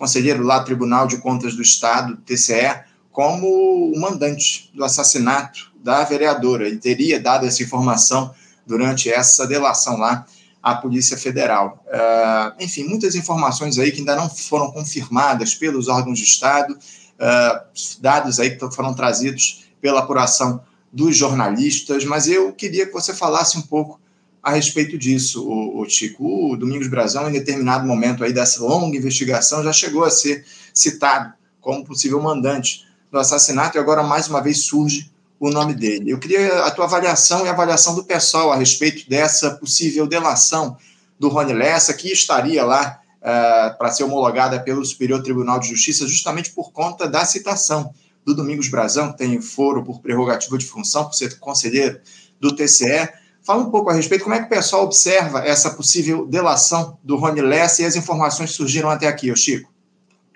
conselheiro 0.03 0.43
lá 0.43 0.65
Tribunal 0.65 1.07
de 1.07 1.19
Contas 1.19 1.55
do 1.55 1.63
Estado, 1.63 2.17
TCE, 2.27 2.83
como 3.13 3.47
o 3.47 4.01
mandante 4.01 4.69
do 4.75 4.83
assassinato 4.85 5.71
da 5.77 6.03
vereadora. 6.03 6.67
Ele 6.67 6.79
teria 6.79 7.21
dado 7.21 7.47
essa 7.47 7.63
informação 7.63 8.35
durante 8.67 9.09
essa 9.09 9.47
delação 9.47 9.97
lá 9.97 10.27
à 10.61 10.75
Polícia 10.75 11.17
Federal. 11.17 11.85
Uh, 11.87 12.65
enfim, 12.65 12.83
muitas 12.83 13.15
informações 13.15 13.79
aí 13.79 13.93
que 13.93 14.01
ainda 14.01 14.17
não 14.17 14.29
foram 14.29 14.73
confirmadas 14.73 15.55
pelos 15.55 15.87
órgãos 15.87 16.19
de 16.19 16.25
Estado, 16.25 16.73
uh, 16.75 18.01
dados 18.01 18.41
aí 18.41 18.57
que 18.57 18.75
foram 18.75 18.95
trazidos 18.95 19.67
pela 19.81 20.01
apuração 20.01 20.61
dos 20.93 21.17
jornalistas, 21.17 22.05
mas 22.05 22.27
eu 22.27 22.53
queria 22.53 22.87
que 22.87 22.93
você 22.93 23.15
falasse 23.15 23.57
um 23.57 23.63
pouco 23.63 24.01
a 24.43 24.53
respeito 24.53 24.99
disso, 24.99 25.47
o, 25.47 25.83
o. 25.83 26.53
O 26.53 26.57
Domingos 26.57 26.89
Brazão, 26.89 27.29
em 27.29 27.33
determinado 27.33 27.87
momento 27.87 28.25
aí 28.25 28.33
dessa 28.33 28.63
longa 28.63 28.97
investigação, 28.97 29.63
já 29.63 29.73
chegou 29.73 30.05
a 30.05 30.11
ser 30.11 30.45
citado 30.75 31.33
como 31.61 31.85
possível 31.85 32.21
mandante 32.21 32.85
do 33.11 33.19
assassinato 33.19 33.77
e 33.77 33.81
agora 33.81 34.03
mais 34.03 34.29
uma 34.29 34.41
vez 34.41 34.65
surge 34.65 35.13
o 35.39 35.51
nome 35.51 35.75
dele. 35.75 36.11
Eu 36.11 36.19
queria 36.19 36.65
a 36.65 36.71
tua 36.71 36.87
avaliação 36.87 37.45
e 37.45 37.49
a 37.49 37.53
avaliação 37.53 37.95
do 37.95 38.05
pessoal 38.05 38.53
a 38.53 38.57
respeito 38.57 39.09
dessa 39.09 39.53
possível 39.53 40.07
delação 40.07 40.77
do 41.19 41.29
Rony 41.29 41.53
Lessa, 41.53 41.95
que 41.95 42.11
estaria 42.11 42.65
lá 42.65 43.01
uh, 43.19 43.79
para 43.79 43.91
ser 43.91 44.05
homologada 44.05 44.61
pelo 44.61 44.85
Superior 44.85 45.23
Tribunal 45.23 45.61
de 45.61 45.69
Justiça, 45.69 46.07
justamente 46.07 46.51
por 46.51 46.73
conta 46.73 47.09
da 47.09 47.25
citação 47.25 47.95
do 48.25 48.35
Domingos 48.35 48.69
Brazão, 48.69 49.13
que 49.13 49.19
tem 49.19 49.41
foro 49.41 49.85
por 49.85 50.01
prerrogativa 50.01 50.57
de 50.59 50.67
função, 50.67 51.05
por 51.05 51.15
ser 51.15 51.39
conselheiro 51.39 52.01
do 52.41 52.55
TCE. 52.55 53.09
Fala 53.45 53.63
um 53.63 53.71
pouco 53.71 53.91
a 53.91 53.93
respeito, 53.93 54.23
como 54.23 54.35
é 54.35 54.39
que 54.39 54.47
o 54.47 54.49
pessoal 54.49 54.85
observa 54.85 55.41
essa 55.41 55.75
possível 55.75 56.27
delação 56.27 56.99
do 57.03 57.17
Rony 57.17 57.41
Lessa 57.41 57.83
e 57.83 57.85
as 57.85 57.97
informações 57.97 58.51
que 58.51 58.57
surgiram 58.57 58.89
até 58.89 59.09
aqui, 59.09 59.33
ô 59.33 59.37
Chico? 59.37 59.73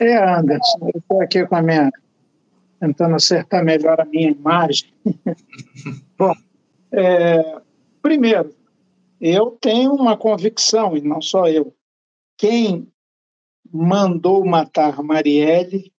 É, 0.00 0.16
Anderson, 0.16 0.90
eu 0.92 0.98
estou 0.98 1.22
aqui 1.22 1.46
com 1.46 1.56
a 1.56 1.62
minha. 1.62 1.90
tentando 2.80 3.14
acertar 3.14 3.64
melhor 3.64 4.00
a 4.00 4.04
minha 4.04 4.30
imagem. 4.30 4.92
Bom, 6.18 6.34
é, 6.90 7.60
primeiro, 8.02 8.54
eu 9.20 9.52
tenho 9.52 9.94
uma 9.94 10.16
convicção, 10.16 10.96
e 10.96 11.00
não 11.00 11.22
só 11.22 11.48
eu. 11.48 11.72
Quem 12.36 12.88
mandou 13.72 14.44
matar 14.44 15.02
Marielle, 15.02 15.92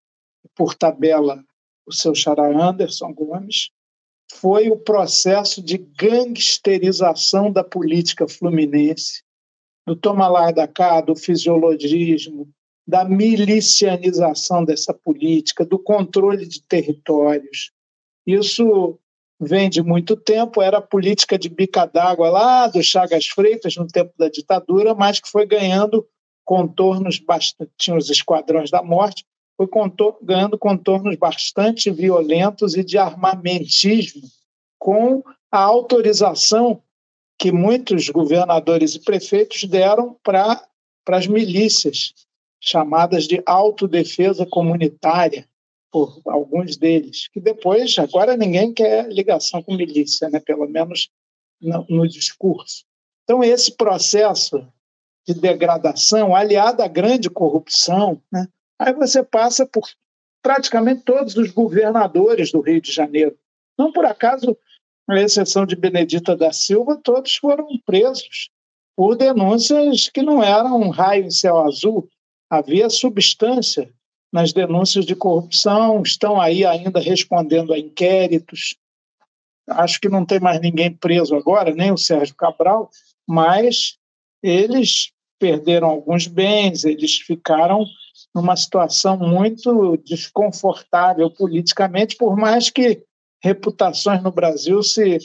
por 0.55 0.75
tabela 0.75 1.43
o 1.85 1.93
seu 1.93 2.13
xará 2.13 2.45
Anderson 2.45 3.13
Gomes, 3.13 3.71
foi 4.39 4.69
o 4.69 4.77
processo 4.77 5.61
de 5.61 5.77
gangsterização 5.77 7.51
da 7.51 7.63
política 7.63 8.27
fluminense, 8.27 9.23
do 9.85 9.95
toma 9.95 10.27
lá 10.27 10.51
da 10.51 10.67
cá, 10.67 11.01
do 11.01 11.15
fisiologismo, 11.15 12.47
da 12.87 13.03
milicianização 13.03 14.63
dessa 14.63 14.93
política, 14.93 15.65
do 15.65 15.79
controle 15.79 16.45
de 16.45 16.61
territórios. 16.61 17.71
Isso 18.25 18.99
vem 19.39 19.69
de 19.69 19.81
muito 19.81 20.15
tempo, 20.15 20.61
era 20.61 20.77
a 20.77 20.81
política 20.81 21.37
de 21.37 21.49
bica 21.49 21.85
d'água 21.85 22.29
lá 22.29 22.67
do 22.67 22.81
Chagas 22.81 23.27
Freitas, 23.27 23.75
no 23.75 23.87
tempo 23.87 24.13
da 24.17 24.29
ditadura, 24.29 24.93
mas 24.95 25.19
que 25.19 25.29
foi 25.29 25.45
ganhando 25.45 26.07
contornos 26.45 27.19
bastante. 27.19 27.71
Tinha 27.77 27.97
os 27.97 28.09
esquadrões 28.09 28.71
da 28.71 28.81
morte, 28.81 29.25
foi 29.57 29.67
contor, 29.67 30.17
ganhando 30.21 30.57
contornos 30.57 31.15
bastante 31.15 31.89
violentos 31.89 32.75
e 32.75 32.83
de 32.83 32.97
armamentismo, 32.97 34.21
com 34.77 35.23
a 35.51 35.59
autorização 35.59 36.81
que 37.39 37.51
muitos 37.51 38.07
governadores 38.09 38.93
e 38.95 38.99
prefeitos 38.99 39.63
deram 39.63 40.15
para 40.23 40.63
as 41.09 41.25
milícias, 41.25 42.13
chamadas 42.59 43.27
de 43.27 43.41
autodefesa 43.45 44.45
comunitária, 44.45 45.47
por 45.91 46.21
alguns 46.27 46.77
deles, 46.77 47.27
que 47.29 47.39
depois, 47.39 47.97
agora 47.97 48.35
ninguém 48.35 48.73
quer 48.73 49.07
ligação 49.09 49.63
com 49.63 49.75
milícia, 49.75 50.29
né? 50.29 50.39
pelo 50.39 50.67
menos 50.67 51.09
no, 51.61 51.85
no 51.89 52.07
discurso. 52.07 52.83
Então, 53.23 53.43
esse 53.43 53.71
processo 53.75 54.67
de 55.25 55.33
degradação, 55.33 56.35
aliado 56.35 56.81
à 56.81 56.87
grande 56.87 57.29
corrupção, 57.29 58.21
né? 58.31 58.47
Aí 58.79 58.93
você 58.93 59.23
passa 59.23 59.65
por 59.65 59.87
praticamente 60.41 61.03
todos 61.03 61.35
os 61.35 61.51
governadores 61.51 62.51
do 62.51 62.61
Rio 62.61 62.81
de 62.81 62.91
Janeiro. 62.91 63.37
Não 63.77 63.91
por 63.91 64.05
acaso, 64.05 64.57
à 65.07 65.19
exceção 65.19 65.65
de 65.65 65.75
Benedita 65.75 66.35
da 66.35 66.51
Silva, 66.51 66.99
todos 67.03 67.35
foram 67.35 67.67
presos 67.85 68.49
por 68.95 69.15
denúncias 69.15 70.09
que 70.09 70.21
não 70.21 70.41
eram 70.43 70.81
um 70.81 70.89
raio 70.89 71.25
em 71.25 71.31
céu 71.31 71.59
azul, 71.59 72.09
havia 72.49 72.89
substância 72.89 73.93
nas 74.33 74.51
denúncias 74.51 75.05
de 75.05 75.15
corrupção, 75.15 76.01
estão 76.01 76.41
aí 76.41 76.65
ainda 76.65 76.99
respondendo 76.99 77.73
a 77.73 77.79
inquéritos. 77.79 78.75
Acho 79.69 79.99
que 79.99 80.09
não 80.09 80.25
tem 80.25 80.39
mais 80.39 80.59
ninguém 80.59 80.91
preso 80.91 81.35
agora, 81.35 81.73
nem 81.73 81.91
o 81.91 81.97
Sérgio 81.97 82.35
Cabral, 82.35 82.89
mas 83.27 83.97
eles 84.41 85.11
perderam 85.39 85.89
alguns 85.89 86.25
bens, 86.27 86.83
eles 86.83 87.17
ficaram 87.17 87.85
numa 88.37 88.55
situação 88.55 89.17
muito 89.17 89.97
desconfortável 89.97 91.29
politicamente, 91.31 92.15
por 92.15 92.37
mais 92.37 92.69
que 92.69 93.03
reputações 93.41 94.21
no 94.21 94.31
Brasil 94.31 94.83
se 94.83 95.17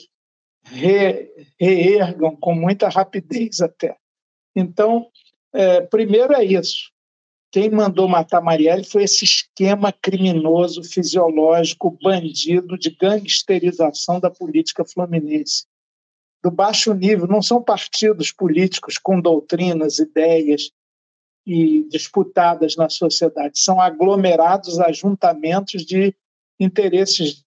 re, 0.65 1.31
reergam 1.61 2.35
com 2.35 2.55
muita 2.55 2.89
rapidez 2.89 3.61
até. 3.61 3.95
Então, 4.57 5.09
é, 5.53 5.83
primeiro 5.83 6.33
é 6.33 6.43
isso. 6.43 6.91
Quem 7.51 7.71
mandou 7.71 8.09
matar 8.09 8.41
Marielle 8.41 8.83
foi 8.83 9.03
esse 9.03 9.27
esquema 9.27 9.93
criminoso, 9.93 10.83
fisiológico, 10.83 11.99
bandido 12.03 12.79
de 12.79 12.97
gangsterização 12.97 14.19
da 14.19 14.31
política 14.31 14.87
fluminense. 14.87 15.67
Do 16.43 16.51
baixo 16.51 16.95
nível, 16.95 17.27
não 17.27 17.43
são 17.43 17.63
partidos 17.63 18.33
políticos 18.33 18.97
com 18.97 19.21
doutrinas, 19.21 19.99
ideias 19.99 20.71
e 21.47 21.89
disputadas 21.89 22.77
na 22.77 22.89
sociedade, 22.89 23.59
são 23.59 23.81
aglomerados, 23.81 24.79
ajuntamentos 24.79 25.85
de 25.85 26.15
interesses 26.59 27.45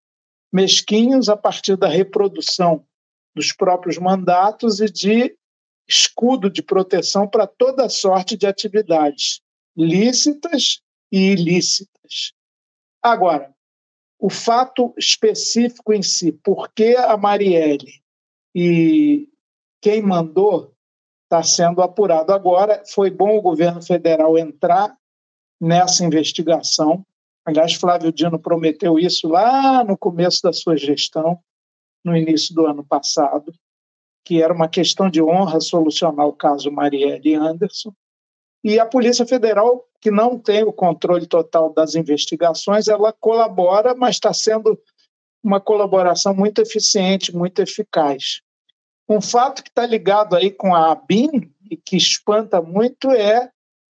mesquinhos 0.52 1.30
a 1.30 1.38
partir 1.38 1.78
da 1.78 1.88
reprodução 1.88 2.86
dos 3.36 3.52
próprios 3.52 3.98
mandatos 3.98 4.80
e 4.80 4.90
de 4.90 5.38
escudo 5.88 6.50
de 6.50 6.62
proteção 6.62 7.28
para 7.28 7.46
toda 7.46 7.90
sorte 7.90 8.36
de 8.36 8.48
atividades 8.48 9.42
lícitas 9.78 10.82
e 11.12 11.32
ilícitas. 11.34 12.34
Agora, 13.02 13.54
o 14.18 14.30
fato 14.30 14.94
específico 14.98 15.94
em 15.94 16.02
si, 16.02 16.32
por 16.32 16.72
que 16.74 16.96
a 16.96 17.16
Marielle 17.18 18.02
e 18.54 19.30
quem 19.82 20.02
mandou 20.02 20.75
está 21.26 21.44
sendo 21.44 21.82
apurado 21.82 22.32
agora. 22.32 22.82
Foi 22.94 23.10
bom 23.10 23.38
o 23.38 23.42
governo 23.42 23.82
federal 23.82 24.38
entrar 24.38 24.96
nessa 25.60 26.06
investigação. 26.06 27.06
Aliás, 27.46 27.74
Flávio 27.74 28.12
Dino 28.12 28.40
prometeu 28.40 28.98
isso 28.98 29.28
lá 29.28 29.84
no 29.84 29.98
começo 29.98 30.42
da 30.42 30.54
sua 30.54 30.78
gestão, 30.78 31.40
no 32.04 32.16
início 32.16 32.56
do 32.56 32.66
ano 32.66 32.84
passado, 32.84 33.54
que 34.24 34.42
era 34.42 34.54
uma 34.54 34.68
questão 34.68 35.10
de 35.10 35.22
honra 35.22 35.60
solucionar 35.60 36.28
o 36.28 36.34
caso 36.34 36.72
Marielle 36.72 37.36
Anderson. 37.36 37.94
E 38.64 38.80
a 38.80 38.86
Polícia 38.86 39.26
Federal, 39.28 39.86
que 40.02 40.10
não 40.10 40.40
tem 40.40 40.64
o 40.64 40.74
controle 40.74 41.28
total 41.28 41.72
das 41.72 41.94
investigações, 41.94 42.88
ela 42.88 43.14
colabora, 43.14 43.94
mas 43.94 44.16
está 44.16 44.34
sendo 44.34 44.80
uma 45.44 45.62
colaboração 45.62 46.34
muito 46.34 46.60
eficiente, 46.60 47.36
muito 47.36 47.62
eficaz. 47.62 48.42
Um 49.08 49.22
fato 49.22 49.64
que 49.64 49.70
está 49.70 49.86
ligado 49.86 50.36
aí 50.36 50.50
com 50.50 50.74
a 50.74 50.92
ABIN 50.92 51.52
e 51.70 51.78
que 51.78 51.96
espanta 51.96 52.62
muito 52.62 53.12
é 53.12 53.52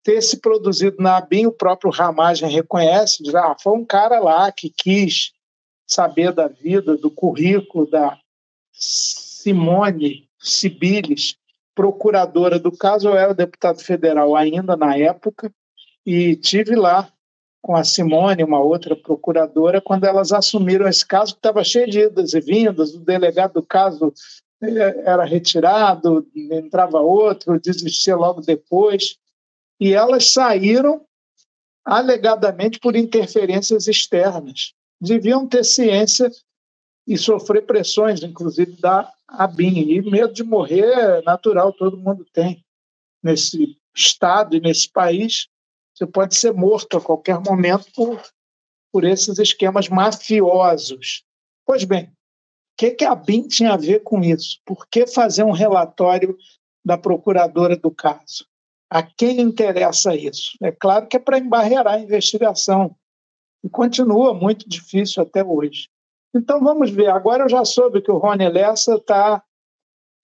ter 0.02 0.20
se 0.20 0.38
produzido 0.38 0.96
na 1.00 1.16
ABIN, 1.16 1.46
o 1.46 1.52
próprio 1.52 1.90
Ramagem 1.90 2.48
reconhece, 2.48 3.22
diz, 3.22 3.34
ah, 3.34 3.56
foi 3.60 3.72
um 3.72 3.84
cara 3.84 4.20
lá 4.20 4.50
que 4.52 4.70
quis 4.70 5.32
saber 5.86 6.32
da 6.32 6.48
vida, 6.48 6.96
do 6.96 7.10
currículo 7.10 7.88
da 7.88 8.18
Simone 8.72 10.28
Sibiles, 10.38 11.36
procuradora 11.74 12.58
do 12.58 12.70
caso, 12.70 13.08
eu 13.08 13.16
era 13.16 13.34
deputado 13.34 13.82
federal 13.82 14.34
ainda 14.34 14.76
na 14.76 14.96
época, 14.96 15.52
e 16.04 16.36
tive 16.36 16.74
lá 16.74 17.12
com 17.60 17.74
a 17.74 17.82
Simone, 17.82 18.44
uma 18.44 18.60
outra 18.60 18.94
procuradora, 18.94 19.80
quando 19.80 20.04
elas 20.04 20.32
assumiram 20.32 20.86
esse 20.86 21.04
caso, 21.04 21.32
que 21.32 21.40
estava 21.40 21.64
cheio 21.64 21.90
de 21.90 22.00
idas 22.00 22.32
e 22.32 22.40
vindas, 22.40 22.94
o 22.94 23.00
delegado 23.00 23.54
do 23.54 23.62
caso 23.62 24.12
era 24.60 25.24
retirado, 25.24 26.26
entrava 26.34 27.00
outro, 27.00 27.60
desistia 27.60 28.16
logo 28.16 28.40
depois, 28.40 29.18
e 29.78 29.92
elas 29.92 30.32
saíram 30.32 31.04
alegadamente 31.84 32.80
por 32.80 32.96
interferências 32.96 33.86
externas. 33.86 34.74
Deviam 35.00 35.46
ter 35.46 35.64
ciência 35.64 36.30
e 37.06 37.16
sofrer 37.16 37.64
pressões, 37.64 38.22
inclusive 38.22 38.72
da 38.80 39.12
ABIN. 39.28 39.90
E 39.90 40.02
medo 40.02 40.32
de 40.32 40.42
morrer 40.42 40.84
é 40.84 41.22
natural, 41.22 41.72
todo 41.72 41.98
mundo 41.98 42.26
tem. 42.32 42.64
Nesse 43.22 43.78
estado 43.94 44.56
e 44.56 44.60
nesse 44.60 44.90
país, 44.90 45.48
você 45.94 46.06
pode 46.06 46.36
ser 46.36 46.52
morto 46.52 46.96
a 46.96 47.00
qualquer 47.00 47.38
momento 47.40 47.86
por, 47.94 48.20
por 48.90 49.04
esses 49.04 49.38
esquemas 49.38 49.88
mafiosos. 49.88 51.24
Pois 51.64 51.84
bem, 51.84 52.12
que, 52.76 52.90
que 52.90 53.04
a 53.04 53.14
BIM 53.14 53.48
tinha 53.48 53.72
a 53.72 53.76
ver 53.76 54.00
com 54.00 54.22
isso? 54.22 54.60
Por 54.64 54.86
que 54.86 55.06
fazer 55.06 55.44
um 55.44 55.52
relatório 55.52 56.36
da 56.84 56.98
procuradora 56.98 57.76
do 57.76 57.90
caso? 57.90 58.46
A 58.90 59.02
quem 59.02 59.40
interessa 59.40 60.14
isso? 60.14 60.56
É 60.62 60.70
claro 60.70 61.06
que 61.06 61.16
é 61.16 61.20
para 61.20 61.38
embarrear 61.38 61.86
a 61.86 61.98
investigação. 61.98 62.94
E 63.64 63.68
continua 63.68 64.32
muito 64.34 64.68
difícil 64.68 65.22
até 65.22 65.42
hoje. 65.42 65.88
Então 66.34 66.60
vamos 66.60 66.90
ver. 66.90 67.08
Agora 67.08 67.44
eu 67.44 67.48
já 67.48 67.64
soube 67.64 68.02
que 68.02 68.10
o 68.10 68.18
Rony 68.18 68.48
Lessa 68.48 68.96
está 68.96 69.42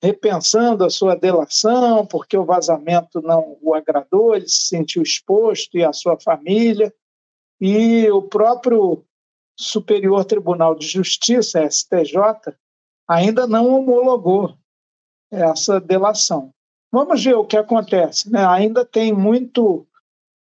repensando 0.03 0.85
a 0.85 0.91
sua 0.91 1.15
delação, 1.15 2.05
porque 2.05 2.37
o 2.37 2.45
vazamento 2.45 3.23
não 3.23 3.57
o 3.63 3.75
agradou, 3.75 4.35
ele 4.35 4.49
se 4.49 4.67
sentiu 4.67 5.03
exposto 5.03 5.79
e 5.79 5.85
a 5.85 5.93
sua 5.93 6.19
família. 6.21 6.93
E 7.61 8.11
o 8.11 8.23
próprio 8.23 9.05
Superior 9.59 10.25
Tribunal 10.25 10.75
de 10.75 10.87
Justiça, 10.87 11.69
STJ, 11.69 12.55
ainda 13.09 13.47
não 13.47 13.69
homologou 13.69 14.57
essa 15.31 15.81
delação. 15.81 16.53
Vamos 16.91 17.25
ver 17.25 17.35
o 17.35 17.45
que 17.45 17.57
acontece. 17.57 18.31
Né? 18.31 18.45
Ainda 18.47 18.85
tem 18.85 19.13
muito, 19.13 19.87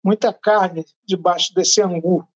muita 0.02 0.32
carne 0.32 0.84
debaixo 1.04 1.54
desse 1.54 1.82
angu 1.82 2.26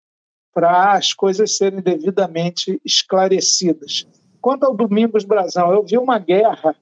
para 0.53 0.95
as 0.95 1.13
coisas 1.13 1.57
serem 1.57 1.81
devidamente 1.81 2.81
esclarecidas. 2.85 4.07
Quanto 4.41 4.65
ao 4.65 4.75
Domingos 4.75 5.25
Brazão, 5.25 5.73
eu 5.73 5.85
vi 5.85 5.97
uma 5.97 6.19
guerra 6.19 6.75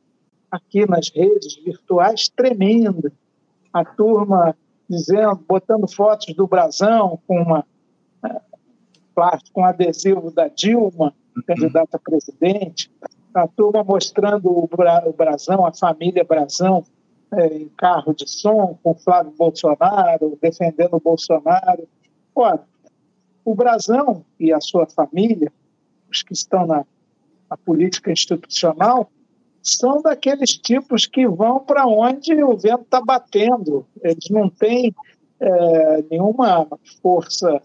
aqui 0.50 0.86
nas 0.86 1.10
redes 1.10 1.56
virtuais 1.56 2.28
tremenda. 2.28 3.12
A 3.72 3.84
turma 3.84 4.56
dizendo, 4.88 5.36
botando 5.46 5.86
fotos 5.86 6.34
do 6.34 6.46
Brazão 6.46 7.20
com 7.26 7.42
uma 7.42 7.66
plástico, 9.18 9.54
com 9.54 9.64
adesivo 9.64 10.30
da 10.30 10.46
Dilma, 10.46 11.12
candidata 11.44 11.96
a 11.96 11.98
presidente, 11.98 12.88
a 13.34 13.48
turma 13.48 13.82
mostrando 13.82 14.48
o, 14.48 14.68
Brazão, 15.12 15.66
a 15.66 15.72
família 15.72 16.22
Brazão, 16.22 16.84
é, 17.32 17.46
em 17.48 17.68
carro 17.76 18.14
de 18.14 18.30
som, 18.30 18.78
com 18.80 18.94
Flávio 18.94 19.32
Bolsonaro, 19.36 20.38
defendendo 20.40 20.94
o 20.94 21.00
Bolsonaro. 21.00 21.88
Ora, 22.32 22.62
o 23.44 23.56
Brazão 23.56 24.24
e 24.38 24.52
a 24.52 24.60
sua 24.60 24.86
família, 24.86 25.52
os 26.08 26.22
que 26.22 26.32
estão 26.32 26.64
na, 26.64 26.84
na 27.50 27.56
política 27.56 28.12
institucional, 28.12 29.10
são 29.60 30.00
daqueles 30.00 30.56
tipos 30.56 31.06
que 31.06 31.26
vão 31.26 31.58
para 31.58 31.86
onde 31.86 32.40
o 32.44 32.56
vento 32.56 32.82
está 32.82 33.00
batendo. 33.00 33.84
Eles 34.00 34.30
não 34.30 34.48
têm 34.48 34.94
é, 35.40 36.04
nenhuma 36.08 36.68
força 37.02 37.60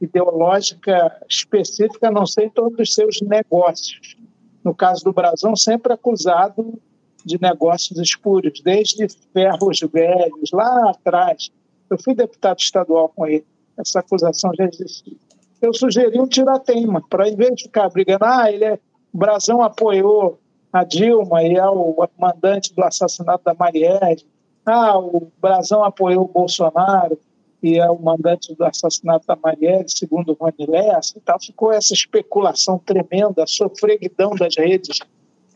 ideológica 0.00 1.20
específica, 1.28 2.08
a 2.08 2.10
não 2.10 2.24
em 2.38 2.50
todos 2.50 2.78
os 2.78 2.94
seus 2.94 3.20
negócios. 3.20 4.16
No 4.64 4.74
caso 4.74 5.04
do 5.04 5.12
Brasão, 5.12 5.54
sempre 5.56 5.92
acusado 5.92 6.80
de 7.24 7.40
negócios 7.40 7.98
espúrios, 7.98 8.60
desde 8.62 9.06
ferros 9.32 9.80
velhos, 9.92 10.50
lá 10.52 10.90
atrás. 10.90 11.50
Eu 11.88 11.98
fui 12.02 12.14
deputado 12.14 12.58
estadual 12.58 13.08
com 13.10 13.26
ele, 13.26 13.44
essa 13.76 14.00
acusação 14.00 14.52
já 14.56 14.64
existia. 14.64 15.16
Eu 15.60 15.74
sugeri 15.74 16.18
um 16.18 16.26
tirateima, 16.26 17.02
para 17.08 17.28
em 17.28 17.36
vez 17.36 17.54
de 17.56 17.62
ficar 17.64 17.88
brigando, 17.90 18.24
ah, 18.24 18.50
ele 18.50 18.64
é, 18.64 18.78
o 19.12 19.18
Brasão 19.18 19.60
apoiou 19.60 20.38
a 20.72 20.84
Dilma 20.84 21.42
e 21.42 21.56
é 21.56 21.68
o 21.68 21.96
mandante 22.18 22.72
do 22.74 22.82
assassinato 22.82 23.44
da 23.44 23.54
Marielle, 23.54 24.24
ah, 24.64 24.98
o 24.98 25.30
Brasão 25.40 25.82
apoiou 25.84 26.24
o 26.24 26.28
Bolsonaro 26.28 27.18
e 27.62 27.78
é 27.78 27.90
o 27.90 27.98
mandante 27.98 28.54
do 28.54 28.64
assassinato 28.64 29.26
da 29.26 29.36
Marielle, 29.36 29.88
segundo 29.88 30.36
Lessa 30.66 31.18
e 31.18 31.20
tal. 31.20 31.38
Ficou 31.40 31.72
essa 31.72 31.92
especulação 31.92 32.78
tremenda, 32.78 33.44
a 33.44 33.46
sofreguidão 33.46 34.34
das 34.34 34.56
redes 34.56 34.98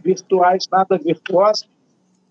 virtuais, 0.02 0.68
nada 0.70 0.98
virtuosa. 0.98 1.64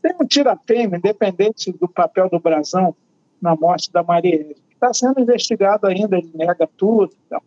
Tem 0.01 0.13
um 0.19 0.27
tiratema, 0.27 0.97
independente 0.97 1.71
do 1.71 1.87
papel 1.87 2.29
do 2.29 2.39
Brasão 2.39 2.95
na 3.41 3.55
morte 3.55 3.91
da 3.91 4.03
Marielle, 4.03 4.53
que 4.53 4.73
está 4.75 4.93
sendo 4.93 5.19
investigado 5.19 5.87
ainda, 5.87 6.17
ele 6.17 6.31
nega 6.35 6.69
tudo. 6.77 7.11
Então. 7.25 7.41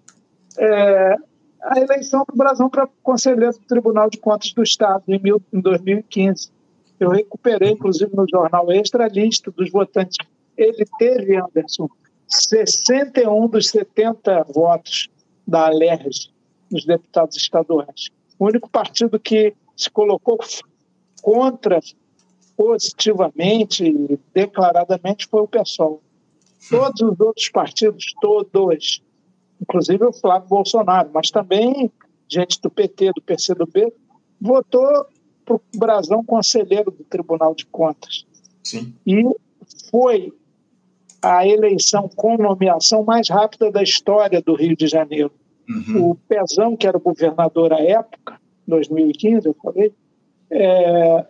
É, 0.58 1.16
a 1.62 1.80
eleição 1.80 2.24
do 2.28 2.36
Brasão 2.36 2.68
para 2.68 2.88
conselheiro 3.02 3.52
do 3.52 3.66
Tribunal 3.66 4.10
de 4.10 4.18
Contas 4.18 4.52
do 4.52 4.62
Estado 4.62 5.04
em, 5.08 5.20
mil, 5.20 5.40
em 5.52 5.60
2015. 5.60 6.50
Eu 6.98 7.10
recuperei, 7.10 7.70
inclusive, 7.70 8.14
no 8.14 8.26
jornal 8.28 8.70
Extra, 8.72 9.04
a 9.04 9.08
lista 9.08 9.50
dos 9.50 9.70
votantes. 9.70 10.16
Ele 10.56 10.84
teve, 10.98 11.36
Anderson, 11.36 11.88
61 12.28 13.48
dos 13.48 13.68
70 13.68 14.44
votos 14.54 15.08
da 15.46 15.66
Alerj 15.66 16.32
nos 16.70 16.84
deputados 16.84 17.36
estaduais. 17.36 18.08
O 18.38 18.46
único 18.46 18.68
partido 18.68 19.18
que 19.18 19.54
se 19.76 19.90
colocou 19.90 20.38
contra 21.22 21.80
positivamente 22.56 24.18
declaradamente 24.34 25.26
foi 25.26 25.42
o 25.42 25.48
PSOL. 25.48 26.02
Todos 26.70 27.00
os 27.00 27.20
outros 27.20 27.48
partidos, 27.50 28.14
todos, 28.20 29.02
inclusive 29.60 30.04
o 30.04 30.12
Flávio 30.12 30.48
Bolsonaro, 30.48 31.10
mas 31.12 31.30
também 31.30 31.92
gente 32.28 32.60
do 32.60 32.70
PT, 32.70 33.12
do 33.14 33.22
PCdoB, 33.22 33.92
votou 34.40 35.06
para 35.44 35.54
o 35.54 35.60
Brasão 35.76 36.24
conselheiro 36.24 36.90
do 36.90 37.04
Tribunal 37.04 37.54
de 37.54 37.66
Contas. 37.66 38.26
Sim. 38.64 38.92
E 39.06 39.22
foi 39.90 40.32
a 41.22 41.46
eleição 41.46 42.08
com 42.14 42.36
nomeação 42.36 43.04
mais 43.04 43.28
rápida 43.28 43.70
da 43.70 43.82
história 43.82 44.40
do 44.40 44.54
Rio 44.54 44.76
de 44.76 44.86
Janeiro. 44.86 45.32
Uhum. 45.68 46.10
O 46.10 46.14
Pezão, 46.14 46.76
que 46.76 46.86
era 46.86 46.96
o 46.96 47.00
governador 47.00 47.72
à 47.72 47.80
época, 47.80 48.40
2015, 48.66 49.46
eu 49.46 49.56
falei, 49.62 49.92
é, 50.50 51.26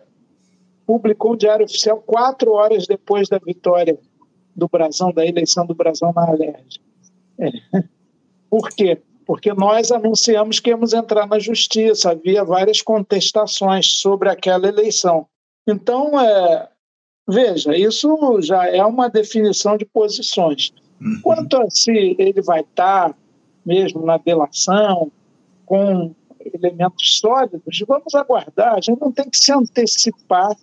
publicou 0.85 1.31
o 1.33 1.37
Diário 1.37 1.65
Oficial 1.65 2.01
quatro 2.05 2.51
horas 2.53 2.85
depois 2.85 3.27
da 3.27 3.39
vitória 3.39 3.97
do 4.55 4.67
Brasão, 4.67 5.11
da 5.11 5.25
eleição 5.25 5.65
do 5.65 5.75
Brasão 5.75 6.13
na 6.15 6.27
Alerj. 6.27 6.79
É. 7.39 7.51
Por 8.49 8.69
quê? 8.69 9.01
Porque 9.25 9.53
nós 9.53 9.91
anunciamos 9.91 10.59
que 10.59 10.69
íamos 10.69 10.93
entrar 10.93 11.27
na 11.27 11.37
justiça, 11.37 12.11
havia 12.11 12.43
várias 12.43 12.81
contestações 12.81 13.99
sobre 13.99 14.29
aquela 14.29 14.67
eleição. 14.67 15.27
Então, 15.67 16.19
é, 16.19 16.69
veja, 17.27 17.75
isso 17.75 18.41
já 18.41 18.67
é 18.67 18.83
uma 18.83 19.09
definição 19.09 19.77
de 19.77 19.85
posições. 19.85 20.71
Uhum. 21.01 21.19
Quanto 21.21 21.57
a 21.57 21.69
se 21.69 22.15
ele 22.17 22.41
vai 22.41 22.61
estar 22.61 23.15
mesmo 23.65 24.05
na 24.05 24.17
delação, 24.17 25.11
com 25.65 26.15
elementos 26.39 27.19
sólidos, 27.19 27.83
vamos 27.85 28.15
aguardar. 28.15 28.75
A 28.75 28.81
gente 28.81 28.99
não 29.01 29.11
tem 29.11 29.29
que 29.29 29.37
se 29.37 29.51
antecipar 29.51 30.55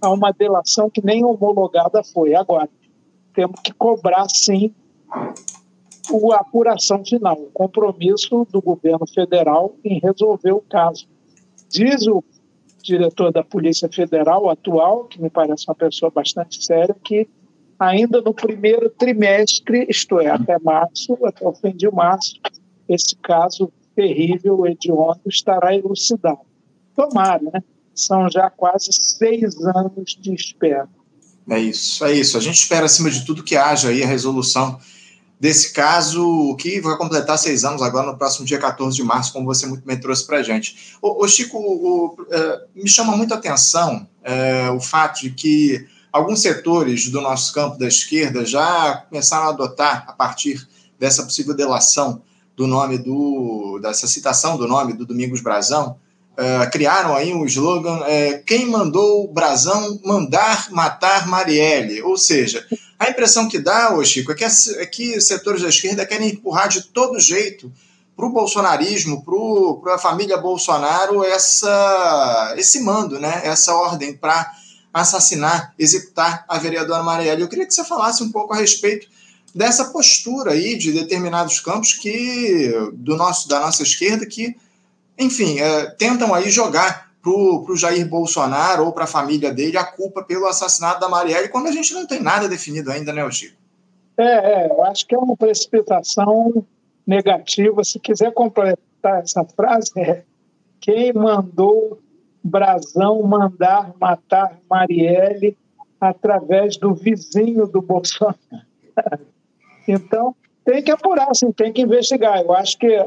a 0.00 0.10
uma 0.10 0.32
delação 0.32 0.90
que 0.90 1.04
nem 1.04 1.24
homologada 1.24 2.02
foi. 2.02 2.34
Agora, 2.34 2.68
temos 3.32 3.60
que 3.60 3.72
cobrar, 3.72 4.28
sim, 4.28 4.74
a 6.32 6.36
apuração 6.36 7.04
final, 7.04 7.40
o 7.40 7.50
compromisso 7.52 8.46
do 8.50 8.60
governo 8.60 9.06
federal 9.06 9.76
em 9.84 10.00
resolver 10.00 10.52
o 10.52 10.60
caso. 10.60 11.06
Diz 11.70 12.06
o 12.06 12.22
diretor 12.82 13.32
da 13.32 13.42
Polícia 13.42 13.88
Federal 13.88 14.48
atual, 14.50 15.04
que 15.04 15.20
me 15.20 15.30
parece 15.30 15.66
uma 15.68 15.74
pessoa 15.74 16.10
bastante 16.10 16.64
séria, 16.64 16.94
que 17.04 17.28
ainda 17.78 18.20
no 18.20 18.32
primeiro 18.32 18.90
trimestre, 18.90 19.86
isto 19.88 20.20
é, 20.20 20.28
até 20.28 20.58
março, 20.58 21.18
até 21.24 21.46
o 21.46 21.52
fim 21.52 21.74
de 21.74 21.90
março, 21.90 22.40
esse 22.88 23.16
caso 23.16 23.72
terrível, 23.94 24.66
hediondo, 24.66 25.20
estará 25.26 25.74
elucidado. 25.74 26.40
Tomara, 26.94 27.42
né? 27.52 27.62
São 27.94 28.28
já 28.30 28.48
quase 28.50 28.90
seis 28.92 29.56
anos 29.64 30.16
de 30.18 30.34
espera. 30.34 30.88
É 31.48 31.58
isso, 31.58 32.04
é 32.04 32.12
isso. 32.12 32.38
A 32.38 32.40
gente 32.40 32.56
espera, 32.56 32.86
acima 32.86 33.10
de 33.10 33.24
tudo, 33.24 33.42
que 33.42 33.56
haja 33.56 33.88
aí 33.88 34.02
a 34.02 34.06
resolução 34.06 34.78
desse 35.42 35.72
caso, 35.72 36.54
que 36.54 36.80
vai 36.80 36.96
completar 36.96 37.36
seis 37.36 37.64
anos 37.64 37.82
agora 37.82 38.06
no 38.06 38.16
próximo 38.16 38.46
dia 38.46 38.60
14 38.60 38.94
de 38.94 39.02
março, 39.02 39.32
como 39.32 39.44
você 39.44 39.66
muito 39.66 39.84
bem 39.84 39.98
trouxe 39.98 40.24
para 40.24 40.38
a 40.38 40.42
gente. 40.44 40.96
Ô, 41.02 41.24
ô 41.24 41.26
Chico, 41.26 41.58
o, 41.58 42.16
é, 42.30 42.66
me 42.76 42.88
chama 42.88 43.16
muito 43.16 43.34
a 43.34 43.36
atenção 43.38 44.06
é, 44.22 44.70
o 44.70 44.78
fato 44.78 45.22
de 45.22 45.30
que 45.30 45.84
alguns 46.12 46.42
setores 46.42 47.08
do 47.08 47.20
nosso 47.20 47.52
campo 47.52 47.76
da 47.76 47.88
esquerda 47.88 48.46
já 48.46 49.04
começaram 49.08 49.46
a 49.46 49.48
adotar, 49.48 50.04
a 50.06 50.12
partir 50.12 50.64
dessa 50.96 51.24
possível 51.24 51.56
delação 51.56 52.22
do 52.54 52.68
nome 52.68 52.98
do, 52.98 53.80
dessa 53.82 54.06
citação 54.06 54.56
do 54.56 54.68
nome 54.68 54.92
do 54.92 55.04
Domingos 55.04 55.40
Brazão, 55.40 55.96
é, 56.36 56.66
criaram 56.66 57.14
aí 57.14 57.32
um 57.34 57.44
slogan: 57.44 58.04
é, 58.06 58.42
quem 58.46 58.66
mandou 58.66 59.24
o 59.24 59.32
Brazão 59.32 60.00
mandar 60.04 60.70
matar 60.70 61.26
Marielle? 61.26 62.02
Ou 62.02 62.16
seja, 62.16 62.66
a 62.98 63.10
impressão 63.10 63.48
que 63.48 63.58
dá, 63.58 63.94
ô 63.94 64.04
Chico, 64.04 64.32
é 64.32 64.34
que, 64.34 64.44
é 64.44 64.86
que 64.86 65.20
setores 65.20 65.62
da 65.62 65.68
esquerda 65.68 66.06
querem 66.06 66.30
empurrar 66.30 66.68
de 66.68 66.82
todo 66.82 67.18
jeito 67.18 67.72
para 68.16 68.26
o 68.26 68.30
bolsonarismo, 68.30 69.24
para 69.82 69.94
a 69.96 69.98
família 69.98 70.36
Bolsonaro, 70.36 71.24
essa, 71.24 72.54
esse 72.56 72.80
mando, 72.80 73.18
né? 73.18 73.40
essa 73.44 73.74
ordem 73.74 74.14
para 74.16 74.52
assassinar, 74.92 75.74
executar 75.78 76.44
a 76.46 76.58
vereadora 76.58 77.02
Marielle. 77.02 77.42
Eu 77.42 77.48
queria 77.48 77.66
que 77.66 77.74
você 77.74 77.84
falasse 77.84 78.22
um 78.22 78.30
pouco 78.30 78.52
a 78.52 78.56
respeito 78.56 79.08
dessa 79.54 79.86
postura 79.86 80.52
aí 80.52 80.76
de 80.76 80.92
determinados 80.92 81.60
campos 81.60 81.94
que 81.94 82.72
do 82.94 83.16
nosso 83.16 83.48
da 83.48 83.60
nossa 83.60 83.82
esquerda 83.82 84.24
que, 84.26 84.56
enfim, 85.18 85.58
é, 85.58 85.86
tentam 85.90 86.34
aí 86.34 86.50
jogar 86.50 87.12
para 87.22 87.30
o 87.30 87.76
Jair 87.76 88.08
Bolsonaro 88.08 88.84
ou 88.84 88.92
para 88.92 89.04
a 89.04 89.06
família 89.06 89.52
dele 89.52 89.76
a 89.76 89.84
culpa 89.84 90.24
pelo 90.24 90.46
assassinato 90.46 91.00
da 91.00 91.08
Marielle, 91.08 91.48
quando 91.48 91.68
a 91.68 91.72
gente 91.72 91.94
não 91.94 92.04
tem 92.04 92.20
nada 92.20 92.48
definido 92.48 92.90
ainda, 92.90 93.12
né, 93.12 93.28
Chico? 93.30 93.56
É, 94.18 94.64
é, 94.64 94.70
eu 94.70 94.84
acho 94.84 95.06
que 95.06 95.14
é 95.14 95.18
uma 95.18 95.36
precipitação 95.36 96.64
negativa. 97.06 97.84
Se 97.84 97.98
quiser 98.00 98.32
matar 98.32 99.22
essa 99.22 99.44
frase 99.44 99.90
é 99.96 100.24
quem 100.80 101.12
mandou 101.12 102.00
Brazão 102.42 103.22
mandar 103.22 103.92
matar 104.00 104.58
Marielle 104.68 105.56
através 106.00 106.76
do 106.76 106.92
vizinho 106.92 107.66
do 107.66 107.80
Bolsonaro. 107.80 108.38
Então, 109.88 110.36
tem 110.64 110.80
que 110.80 110.92
apurar, 110.92 111.34
sim, 111.34 111.50
tem 111.50 111.72
que 111.72 111.82
investigar. 111.82 112.40
Eu 112.40 112.52
acho 112.54 112.78
que, 112.78 113.04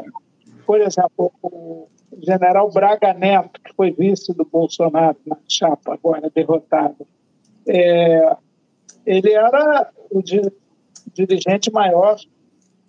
por 0.65 0.81
exemplo, 0.81 1.31
o 1.41 1.87
general 2.21 2.71
Braga 2.71 3.13
Neto, 3.13 3.59
que 3.61 3.73
foi 3.75 3.91
vice 3.91 4.33
do 4.33 4.45
Bolsonaro 4.45 5.17
na 5.25 5.37
chapa, 5.47 5.93
agora 5.93 6.31
derrotado, 6.33 7.07
é, 7.67 8.35
ele 9.05 9.33
era 9.33 9.91
o 10.11 10.21
dirigente 11.13 11.71
maior 11.71 12.17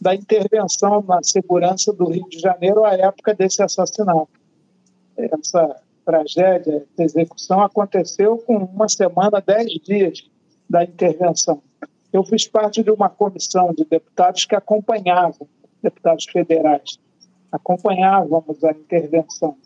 da 0.00 0.14
intervenção 0.14 1.02
na 1.02 1.22
segurança 1.22 1.92
do 1.92 2.10
Rio 2.10 2.28
de 2.28 2.38
Janeiro 2.38 2.84
à 2.84 2.94
época 2.94 3.34
desse 3.34 3.62
assassinato. 3.62 4.28
Essa 5.16 5.80
tragédia, 6.04 6.86
essa 6.92 7.02
execução 7.02 7.62
aconteceu 7.62 8.38
com 8.38 8.56
uma 8.56 8.88
semana, 8.88 9.42
dez 9.44 9.72
dias 9.82 10.28
da 10.68 10.84
intervenção. 10.84 11.62
Eu 12.12 12.22
fiz 12.24 12.46
parte 12.46 12.82
de 12.82 12.90
uma 12.90 13.08
comissão 13.08 13.72
de 13.74 13.84
deputados 13.84 14.44
que 14.44 14.54
acompanhavam, 14.54 15.48
deputados 15.82 16.24
federais, 16.24 16.98
acompanhávamos 17.51 18.62
a 18.64 18.70
intervenção. 18.70 19.57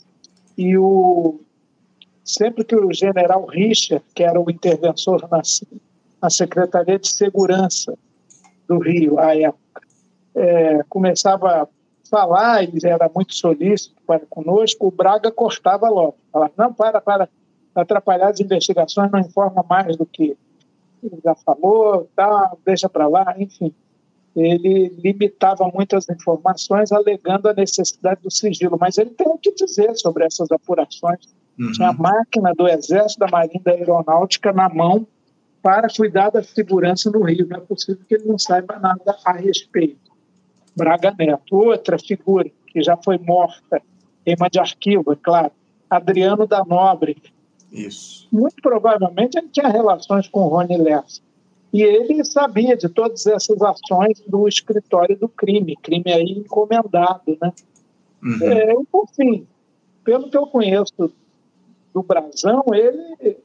E 0.57 0.76
o, 0.76 1.41
sempre 2.24 2.64
que 2.64 2.76
o 2.76 2.93
general 2.93 3.47
Richard, 3.47 4.05
que 4.14 4.22
era 4.22 4.41
o 4.41 4.51
interventor 4.51 5.28
na, 5.31 5.43
na 6.22 6.31
Secretaria 6.31 6.99
de 6.99 7.09
Segurança 7.09 7.97
do 8.68 8.78
Rio, 8.78 9.18
à 9.18 9.37
época, 9.37 9.83
é, 10.35 10.83
começava 10.89 11.62
a 11.62 11.68
falar, 12.09 12.62
ele 12.62 12.81
era 12.85 13.11
muito 13.14 13.35
solícito 13.35 13.95
para 14.07 14.26
conosco, 14.26 14.87
o 14.87 14.91
Braga 14.91 15.31
cortava 15.31 15.89
logo. 15.89 16.16
Falava, 16.33 16.53
não, 16.57 16.72
para, 16.72 17.01
para, 17.01 17.28
atrapalhar 17.74 18.28
as 18.28 18.41
investigações, 18.41 19.11
não 19.11 19.20
informa 19.20 19.64
mais 19.68 19.97
do 19.97 20.05
que 20.05 20.37
ele 21.03 21.20
já 21.24 21.35
falou, 21.35 22.09
tá, 22.14 22.53
deixa 22.64 22.89
para 22.89 23.09
lá, 23.09 23.35
enfim. 23.39 23.72
Ele 24.37 24.89
limitava 24.99 25.68
muitas 25.74 26.09
informações, 26.09 26.93
alegando 26.93 27.49
a 27.49 27.55
necessidade 27.55 28.20
do 28.22 28.31
sigilo, 28.31 28.78
mas 28.81 28.97
ele 28.97 29.11
tem 29.11 29.26
o 29.28 29.39
que 29.39 29.53
dizer 29.53 29.95
sobre 29.97 30.24
essas 30.24 30.51
apurações. 30.53 31.20
Uhum. 31.59 31.72
Tinha 31.72 31.89
a 31.89 31.93
máquina 31.93 32.55
do 32.55 32.68
Exército, 32.68 33.20
da 33.20 33.26
Marinha 33.26 33.61
da 33.62 33.72
Aeronáutica 33.72 34.53
na 34.53 34.68
mão 34.68 35.07
para 35.62 35.89
cuidar 35.89 36.31
da 36.31 36.43
segurança 36.43 37.11
no 37.11 37.22
Rio. 37.22 37.47
Não 37.49 37.59
é 37.59 37.61
possível 37.61 38.03
que 38.09 38.14
ele 38.14 38.26
não 38.26 38.39
saiba 38.39 38.78
nada 38.78 39.16
a 39.24 39.33
respeito. 39.33 40.11
Braga 40.76 41.14
Neto. 41.18 41.57
Outra 41.57 41.99
figura 41.99 42.51
que 42.68 42.83
já 42.83 42.97
foi 42.97 43.18
morta, 43.18 43.83
queima 44.24 44.49
de 44.49 44.59
arquivo, 44.59 45.12
é 45.12 45.16
claro, 45.16 45.51
Adriano 45.89 46.47
da 46.47 46.64
Nobre. 46.64 47.20
Isso. 47.72 48.28
Muito 48.33 48.57
provavelmente 48.62 49.37
ele 49.37 49.49
tinha 49.49 49.68
relações 49.68 50.28
com 50.28 50.47
Rony 50.47 50.76
Lessa. 50.76 51.20
E 51.73 51.83
ele 51.83 52.25
sabia 52.25 52.77
de 52.77 52.89
todas 52.89 53.27
essas 53.27 53.61
ações 53.62 54.21
do 54.27 54.49
escritório 54.49 55.16
do 55.16 55.29
crime, 55.29 55.77
crime 55.77 56.12
aí 56.12 56.33
encomendado, 56.33 57.39
né? 57.41 57.53
Uhum. 58.23 58.43
É, 58.43 58.75
por 58.91 59.09
fim, 59.14 59.47
pelo 60.05 60.29
que 60.29 60.37
eu 60.37 60.47
conheço 60.47 61.12
do 61.95 62.03
Brasão, 62.03 62.64
ele 62.73 63.37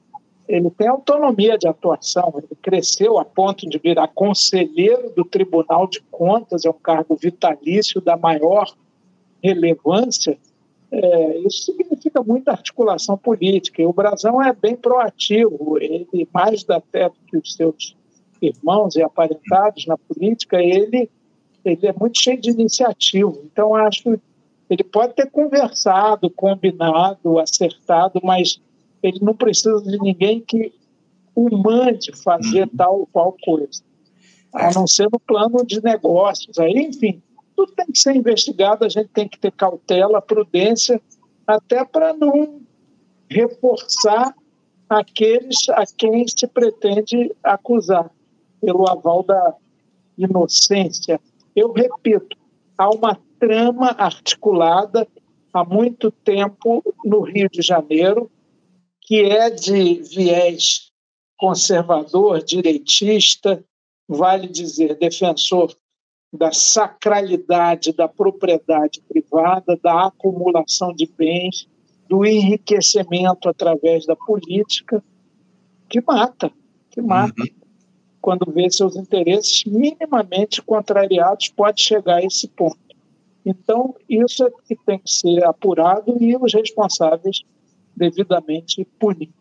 ele 0.47 0.69
tem 0.69 0.87
autonomia 0.87 1.57
de 1.57 1.67
atuação, 1.67 2.33
ele 2.37 2.55
cresceu 2.61 3.17
a 3.17 3.25
ponto 3.25 3.67
de 3.67 3.79
virar 3.79 4.07
conselheiro 4.09 5.09
do 5.09 5.25
Tribunal 5.25 5.87
de 5.87 6.01
Contas, 6.11 6.65
é 6.65 6.69
um 6.69 6.73
cargo 6.73 7.15
vitalício 7.15 7.99
da 7.99 8.15
maior 8.15 8.71
relevância. 9.43 10.37
É, 10.91 11.37
isso 11.39 11.63
significa 11.63 12.21
muita 12.21 12.51
articulação 12.51 13.17
política. 13.17 13.81
E 13.81 13.85
o 13.85 13.93
Brasão 13.93 14.41
é 14.41 14.53
bem 14.53 14.75
proativo, 14.75 15.77
ele, 15.79 16.27
mais 16.31 16.63
até 16.69 17.09
do 17.09 17.15
que 17.27 17.37
os 17.37 17.55
seus 17.55 17.95
irmãos 18.41 18.95
e 18.95 19.01
aparentados 19.01 19.85
na 19.85 19.97
política, 19.97 20.61
ele, 20.61 21.09
ele 21.63 21.87
é 21.87 21.93
muito 21.93 22.19
cheio 22.19 22.39
de 22.39 22.51
iniciativa. 22.51 23.33
Então, 23.43 23.75
acho 23.75 24.19
ele 24.69 24.83
pode 24.83 25.13
ter 25.13 25.29
conversado, 25.29 26.29
combinado, 26.29 27.39
acertado, 27.39 28.19
mas 28.23 28.59
ele 29.03 29.19
não 29.21 29.35
precisa 29.35 29.81
de 29.81 29.97
ninguém 29.99 30.41
que 30.41 30.73
o 31.35 31.55
mande 31.57 32.11
fazer 32.23 32.63
uhum. 32.63 32.77
tal 32.77 32.99
ou 33.01 33.07
qual 33.07 33.35
coisa, 33.43 33.83
a 34.53 34.71
não 34.73 34.87
ser 34.87 35.07
no 35.11 35.19
plano 35.19 35.65
de 35.65 35.83
negócios. 35.83 36.57
Aí, 36.57 36.73
enfim, 36.73 37.21
tudo 37.55 37.73
tem 37.73 37.85
que 37.87 37.99
ser 37.99 38.15
investigado, 38.15 38.85
a 38.85 38.89
gente 38.89 39.09
tem 39.09 39.27
que 39.27 39.37
ter 39.37 39.51
cautela, 39.51 40.21
prudência, 40.21 40.99
até 41.45 41.83
para 41.85 42.13
não 42.13 42.61
reforçar 43.29 44.33
aqueles 44.89 45.69
a 45.69 45.83
quem 45.85 46.25
se 46.27 46.47
pretende 46.47 47.35
acusar 47.43 48.09
pelo 48.65 48.89
aval 48.89 49.23
da 49.23 49.53
inocência. 50.17 51.19
Eu 51.55 51.71
repito, 51.71 52.35
há 52.77 52.89
uma 52.89 53.17
trama 53.39 53.95
articulada 53.97 55.07
há 55.53 55.63
muito 55.63 56.11
tempo 56.11 56.83
no 57.05 57.21
Rio 57.21 57.47
de 57.49 57.61
Janeiro 57.61 58.29
que 59.01 59.21
é 59.21 59.51
de 59.51 60.01
viés 60.01 60.91
conservador, 61.37 62.43
direitista, 62.43 63.63
vale 64.07 64.47
dizer, 64.47 64.97
defensor 64.97 65.75
da 66.33 66.51
sacralidade 66.51 67.93
da 67.93 68.07
propriedade 68.07 69.01
privada, 69.07 69.77
da 69.81 70.07
acumulação 70.07 70.93
de 70.93 71.05
bens, 71.05 71.67
do 72.09 72.25
enriquecimento 72.25 73.47
através 73.47 74.05
da 74.05 74.15
política, 74.15 75.03
que 75.87 76.01
mata, 76.01 76.51
que 76.89 77.01
mata. 77.01 77.41
Uhum. 77.41 77.64
Quando 78.25 78.51
vê 78.51 78.67
seus 78.71 78.95
interesses 78.95 79.63
minimamente 79.67 80.59
contrariados, 80.59 81.47
pode 81.49 81.79
chegar 81.79 82.15
a 82.15 82.25
esse 82.25 82.47
ponto. 82.47 82.75
Então, 83.45 83.93
isso 84.09 84.43
é 84.43 84.49
que 84.67 84.75
tem 84.83 84.97
que 84.97 85.11
ser 85.11 85.45
apurado 85.45 86.17
e 86.19 86.35
os 86.35 86.51
responsáveis 86.51 87.43
devidamente 87.95 88.83
punidos. 88.99 89.35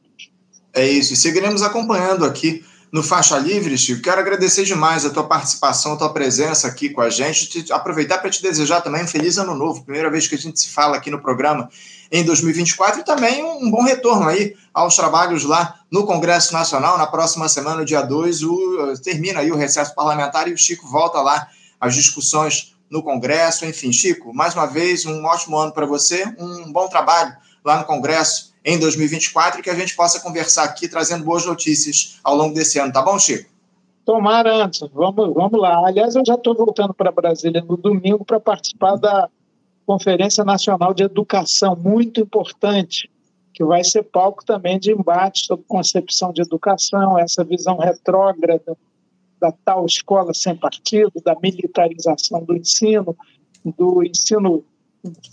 É 0.74 0.86
isso, 0.86 1.14
e 1.14 1.16
seguiremos 1.16 1.62
acompanhando 1.62 2.26
aqui 2.26 2.62
no 2.92 3.02
Faixa 3.02 3.38
Livre, 3.38 3.78
Chico. 3.78 4.02
Quero 4.02 4.20
agradecer 4.20 4.64
demais 4.64 5.06
a 5.06 5.10
tua 5.10 5.24
participação, 5.24 5.94
a 5.94 5.96
tua 5.96 6.12
presença 6.12 6.68
aqui 6.68 6.90
com 6.90 7.00
a 7.00 7.08
gente, 7.08 7.46
te, 7.48 7.72
aproveitar 7.72 8.18
para 8.18 8.28
te 8.28 8.42
desejar 8.42 8.82
também 8.82 9.02
um 9.02 9.08
feliz 9.08 9.38
ano 9.38 9.54
novo, 9.54 9.82
primeira 9.82 10.10
vez 10.10 10.28
que 10.28 10.34
a 10.34 10.38
gente 10.38 10.60
se 10.60 10.68
fala 10.68 10.98
aqui 10.98 11.10
no 11.10 11.22
programa 11.22 11.70
em 12.14 12.22
2024 12.22 13.00
e 13.00 13.04
também 13.04 13.42
um, 13.42 13.68
bom 13.68 13.82
retorno 13.82 14.28
aí 14.28 14.54
aos 14.72 14.94
trabalhos 14.94 15.42
lá 15.42 15.80
no 15.90 16.06
Congresso 16.06 16.52
Nacional. 16.52 16.96
Na 16.96 17.08
próxima 17.08 17.48
semana, 17.48 17.84
dia 17.84 18.02
2, 18.02 18.44
o, 18.44 18.94
termina 19.02 19.40
aí 19.40 19.50
o 19.50 19.56
recesso 19.56 19.92
parlamentar 19.96 20.46
e 20.46 20.52
o 20.52 20.56
Chico 20.56 20.86
volta 20.86 21.20
lá 21.20 21.48
às 21.80 21.92
discussões 21.96 22.76
no 22.88 23.02
Congresso. 23.02 23.66
Enfim, 23.66 23.92
Chico, 23.92 24.32
mais 24.32 24.54
uma 24.54 24.64
vez, 24.64 25.04
um 25.04 25.24
ótimo 25.24 25.58
ano 25.58 25.72
para 25.72 25.86
você, 25.86 26.24
um 26.38 26.72
bom 26.72 26.88
trabalho 26.88 27.34
lá 27.64 27.78
no 27.78 27.84
Congresso 27.84 28.54
em 28.64 28.78
2024 28.78 29.58
e 29.58 29.62
que 29.64 29.70
a 29.70 29.74
gente 29.74 29.96
possa 29.96 30.20
conversar 30.20 30.62
aqui 30.62 30.86
trazendo 30.86 31.24
boas 31.24 31.44
notícias 31.44 32.20
ao 32.22 32.36
longo 32.36 32.54
desse 32.54 32.78
ano, 32.78 32.92
tá 32.92 33.02
bom, 33.02 33.18
Chico? 33.18 33.50
Tomara 34.04 34.54
antes, 34.54 34.88
vamos, 34.94 35.34
vamos 35.34 35.60
lá. 35.60 35.84
Aliás, 35.84 36.14
eu 36.14 36.22
já 36.24 36.34
estou 36.34 36.54
voltando 36.54 36.94
para 36.94 37.10
Brasília 37.10 37.60
no 37.68 37.76
domingo 37.76 38.24
para 38.24 38.38
participar 38.38 38.94
da 38.94 39.28
Conferência 39.86 40.44
Nacional 40.44 40.94
de 40.94 41.02
Educação, 41.02 41.76
muito 41.76 42.20
importante, 42.20 43.10
que 43.52 43.64
vai 43.64 43.84
ser 43.84 44.02
palco 44.04 44.44
também 44.44 44.78
de 44.78 44.92
embate 44.92 45.44
sobre 45.46 45.64
concepção 45.66 46.32
de 46.32 46.42
educação, 46.42 47.18
essa 47.18 47.44
visão 47.44 47.76
retrógrada 47.78 48.76
da 49.40 49.52
tal 49.64 49.84
escola 49.84 50.32
sem 50.32 50.56
partido, 50.56 51.12
da 51.24 51.36
militarização 51.40 52.42
do 52.44 52.56
ensino, 52.56 53.16
do 53.76 54.02
ensino 54.02 54.64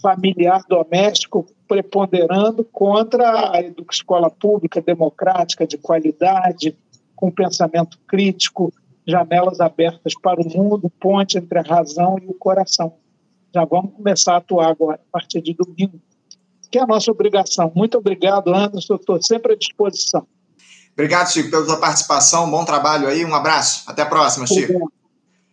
familiar 0.02 0.64
doméstico 0.68 1.46
preponderando 1.68 2.66
contra 2.66 3.56
a 3.56 3.62
escola 3.90 4.30
pública 4.30 4.82
democrática 4.82 5.66
de 5.66 5.78
qualidade, 5.78 6.76
com 7.16 7.32
pensamento 7.32 7.98
crítico, 8.06 8.74
janelas 9.08 9.62
abertas 9.62 10.14
para 10.22 10.42
o 10.42 10.48
mundo, 10.50 10.92
ponte 11.00 11.38
entre 11.38 11.60
a 11.60 11.62
razão 11.62 12.18
e 12.22 12.28
o 12.28 12.34
coração. 12.34 12.94
Já 13.54 13.66
vamos 13.66 13.94
começar 13.94 14.34
a 14.34 14.38
atuar 14.38 14.70
agora, 14.70 14.96
a 14.96 15.12
partir 15.12 15.42
de 15.42 15.54
domingo, 15.54 16.00
que 16.70 16.78
é 16.78 16.82
a 16.82 16.88
nossa 16.88 17.12
obrigação. 17.12 17.72
Muito 17.76 17.98
obrigado, 17.98 18.54
Anderson, 18.54 18.96
estou 18.96 19.22
sempre 19.22 19.54
à 19.54 19.56
disposição. 19.58 20.26
Obrigado, 20.94 21.32
Chico, 21.32 21.50
pela 21.50 21.66
sua 21.66 21.78
participação, 21.78 22.50
bom 22.50 22.64
trabalho 22.64 23.08
aí, 23.08 23.26
um 23.26 23.34
abraço, 23.34 23.84
até 23.88 24.02
a 24.02 24.06
próxima, 24.06 24.46
Chico. 24.48 24.74
Obrigado. 24.74 24.92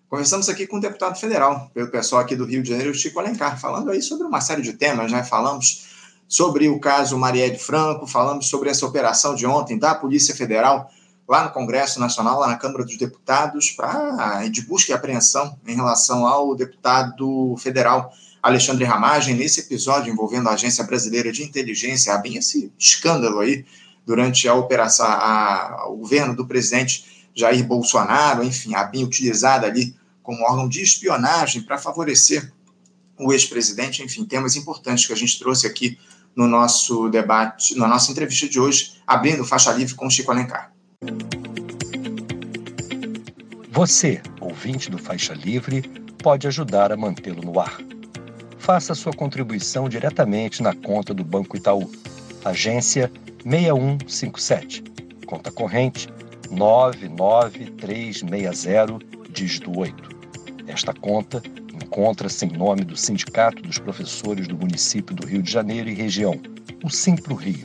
Conversamos 0.08 0.48
aqui 0.48 0.66
com 0.66 0.78
o 0.78 0.80
deputado 0.80 1.18
federal, 1.18 1.70
pelo 1.74 1.90
pessoal 1.90 2.22
aqui 2.22 2.34
do 2.34 2.46
Rio 2.46 2.62
de 2.62 2.70
Janeiro, 2.70 2.94
Chico 2.94 3.18
Alencar, 3.18 3.60
falando 3.60 3.90
aí 3.90 4.00
sobre 4.00 4.26
uma 4.26 4.40
série 4.40 4.62
de 4.62 4.72
temas, 4.72 5.12
né? 5.12 5.22
Falamos 5.22 5.86
sobre 6.26 6.68
o 6.68 6.80
caso 6.80 7.18
Marielle 7.18 7.58
Franco, 7.58 8.06
falamos 8.06 8.48
sobre 8.48 8.70
essa 8.70 8.86
operação 8.86 9.34
de 9.34 9.46
ontem 9.46 9.78
da 9.78 9.94
Polícia 9.94 10.34
Federal 10.34 10.90
lá 11.28 11.44
no 11.44 11.50
Congresso 11.50 12.00
Nacional, 12.00 12.40
lá 12.40 12.48
na 12.48 12.56
Câmara 12.56 12.84
dos 12.84 12.96
Deputados, 12.96 13.70
pra, 13.72 14.48
de 14.48 14.62
busca 14.62 14.92
e 14.92 14.94
apreensão 14.94 15.58
em 15.66 15.74
relação 15.74 16.26
ao 16.26 16.56
deputado 16.56 17.54
federal 17.58 18.10
Alexandre 18.42 18.84
Ramagem, 18.84 19.34
nesse 19.34 19.60
episódio 19.60 20.10
envolvendo 20.10 20.48
a 20.48 20.52
Agência 20.52 20.82
Brasileira 20.84 21.30
de 21.30 21.42
Inteligência, 21.42 22.14
há 22.14 22.18
bem 22.18 22.36
esse 22.36 22.72
escândalo 22.78 23.40
aí 23.40 23.66
durante 24.06 24.48
a 24.48 24.54
operação, 24.54 25.04
a, 25.06 25.86
o 25.88 25.96
governo 25.96 26.34
do 26.34 26.46
presidente 26.46 27.28
Jair 27.34 27.66
Bolsonaro, 27.66 28.42
enfim, 28.42 28.74
a 28.74 28.84
BIM 28.84 29.04
utilizada 29.04 29.66
ali 29.66 29.94
como 30.22 30.44
órgão 30.44 30.68
de 30.68 30.82
espionagem 30.82 31.62
para 31.62 31.76
favorecer 31.76 32.50
o 33.18 33.32
ex-presidente, 33.32 34.02
enfim, 34.02 34.24
temas 34.24 34.56
importantes 34.56 35.06
que 35.06 35.12
a 35.12 35.16
gente 35.16 35.38
trouxe 35.38 35.66
aqui 35.66 35.98
no 36.34 36.46
nosso 36.46 37.08
debate, 37.10 37.76
na 37.76 37.88
nossa 37.88 38.10
entrevista 38.12 38.48
de 38.48 38.58
hoje, 38.58 38.94
abrindo 39.06 39.44
faixa 39.44 39.72
livre 39.72 39.94
com 39.94 40.08
Chico 40.08 40.30
Alencar. 40.30 40.72
Você, 43.78 44.20
ouvinte 44.40 44.90
do 44.90 44.98
Faixa 44.98 45.34
Livre, 45.34 45.82
pode 46.20 46.48
ajudar 46.48 46.90
a 46.90 46.96
mantê-lo 46.96 47.42
no 47.42 47.60
ar. 47.60 47.78
Faça 48.58 48.92
sua 48.92 49.12
contribuição 49.12 49.88
diretamente 49.88 50.64
na 50.64 50.74
conta 50.74 51.14
do 51.14 51.22
Banco 51.22 51.56
Itaú, 51.56 51.88
agência 52.44 53.08
6157, 53.44 54.82
conta 55.26 55.52
corrente 55.52 56.08
99360, 56.50 58.98
dígito 59.30 59.78
8. 59.78 60.08
Esta 60.66 60.92
conta 60.92 61.40
encontra-se 61.72 62.46
em 62.46 62.50
nome 62.50 62.82
do 62.82 62.96
Sindicato 62.96 63.62
dos 63.62 63.78
Professores 63.78 64.48
do 64.48 64.56
Município 64.56 65.14
do 65.14 65.24
Rio 65.24 65.40
de 65.40 65.52
Janeiro 65.52 65.88
e 65.88 65.94
região, 65.94 66.34
o 66.82 66.90
Simpro 66.90 67.36
Rio, 67.36 67.64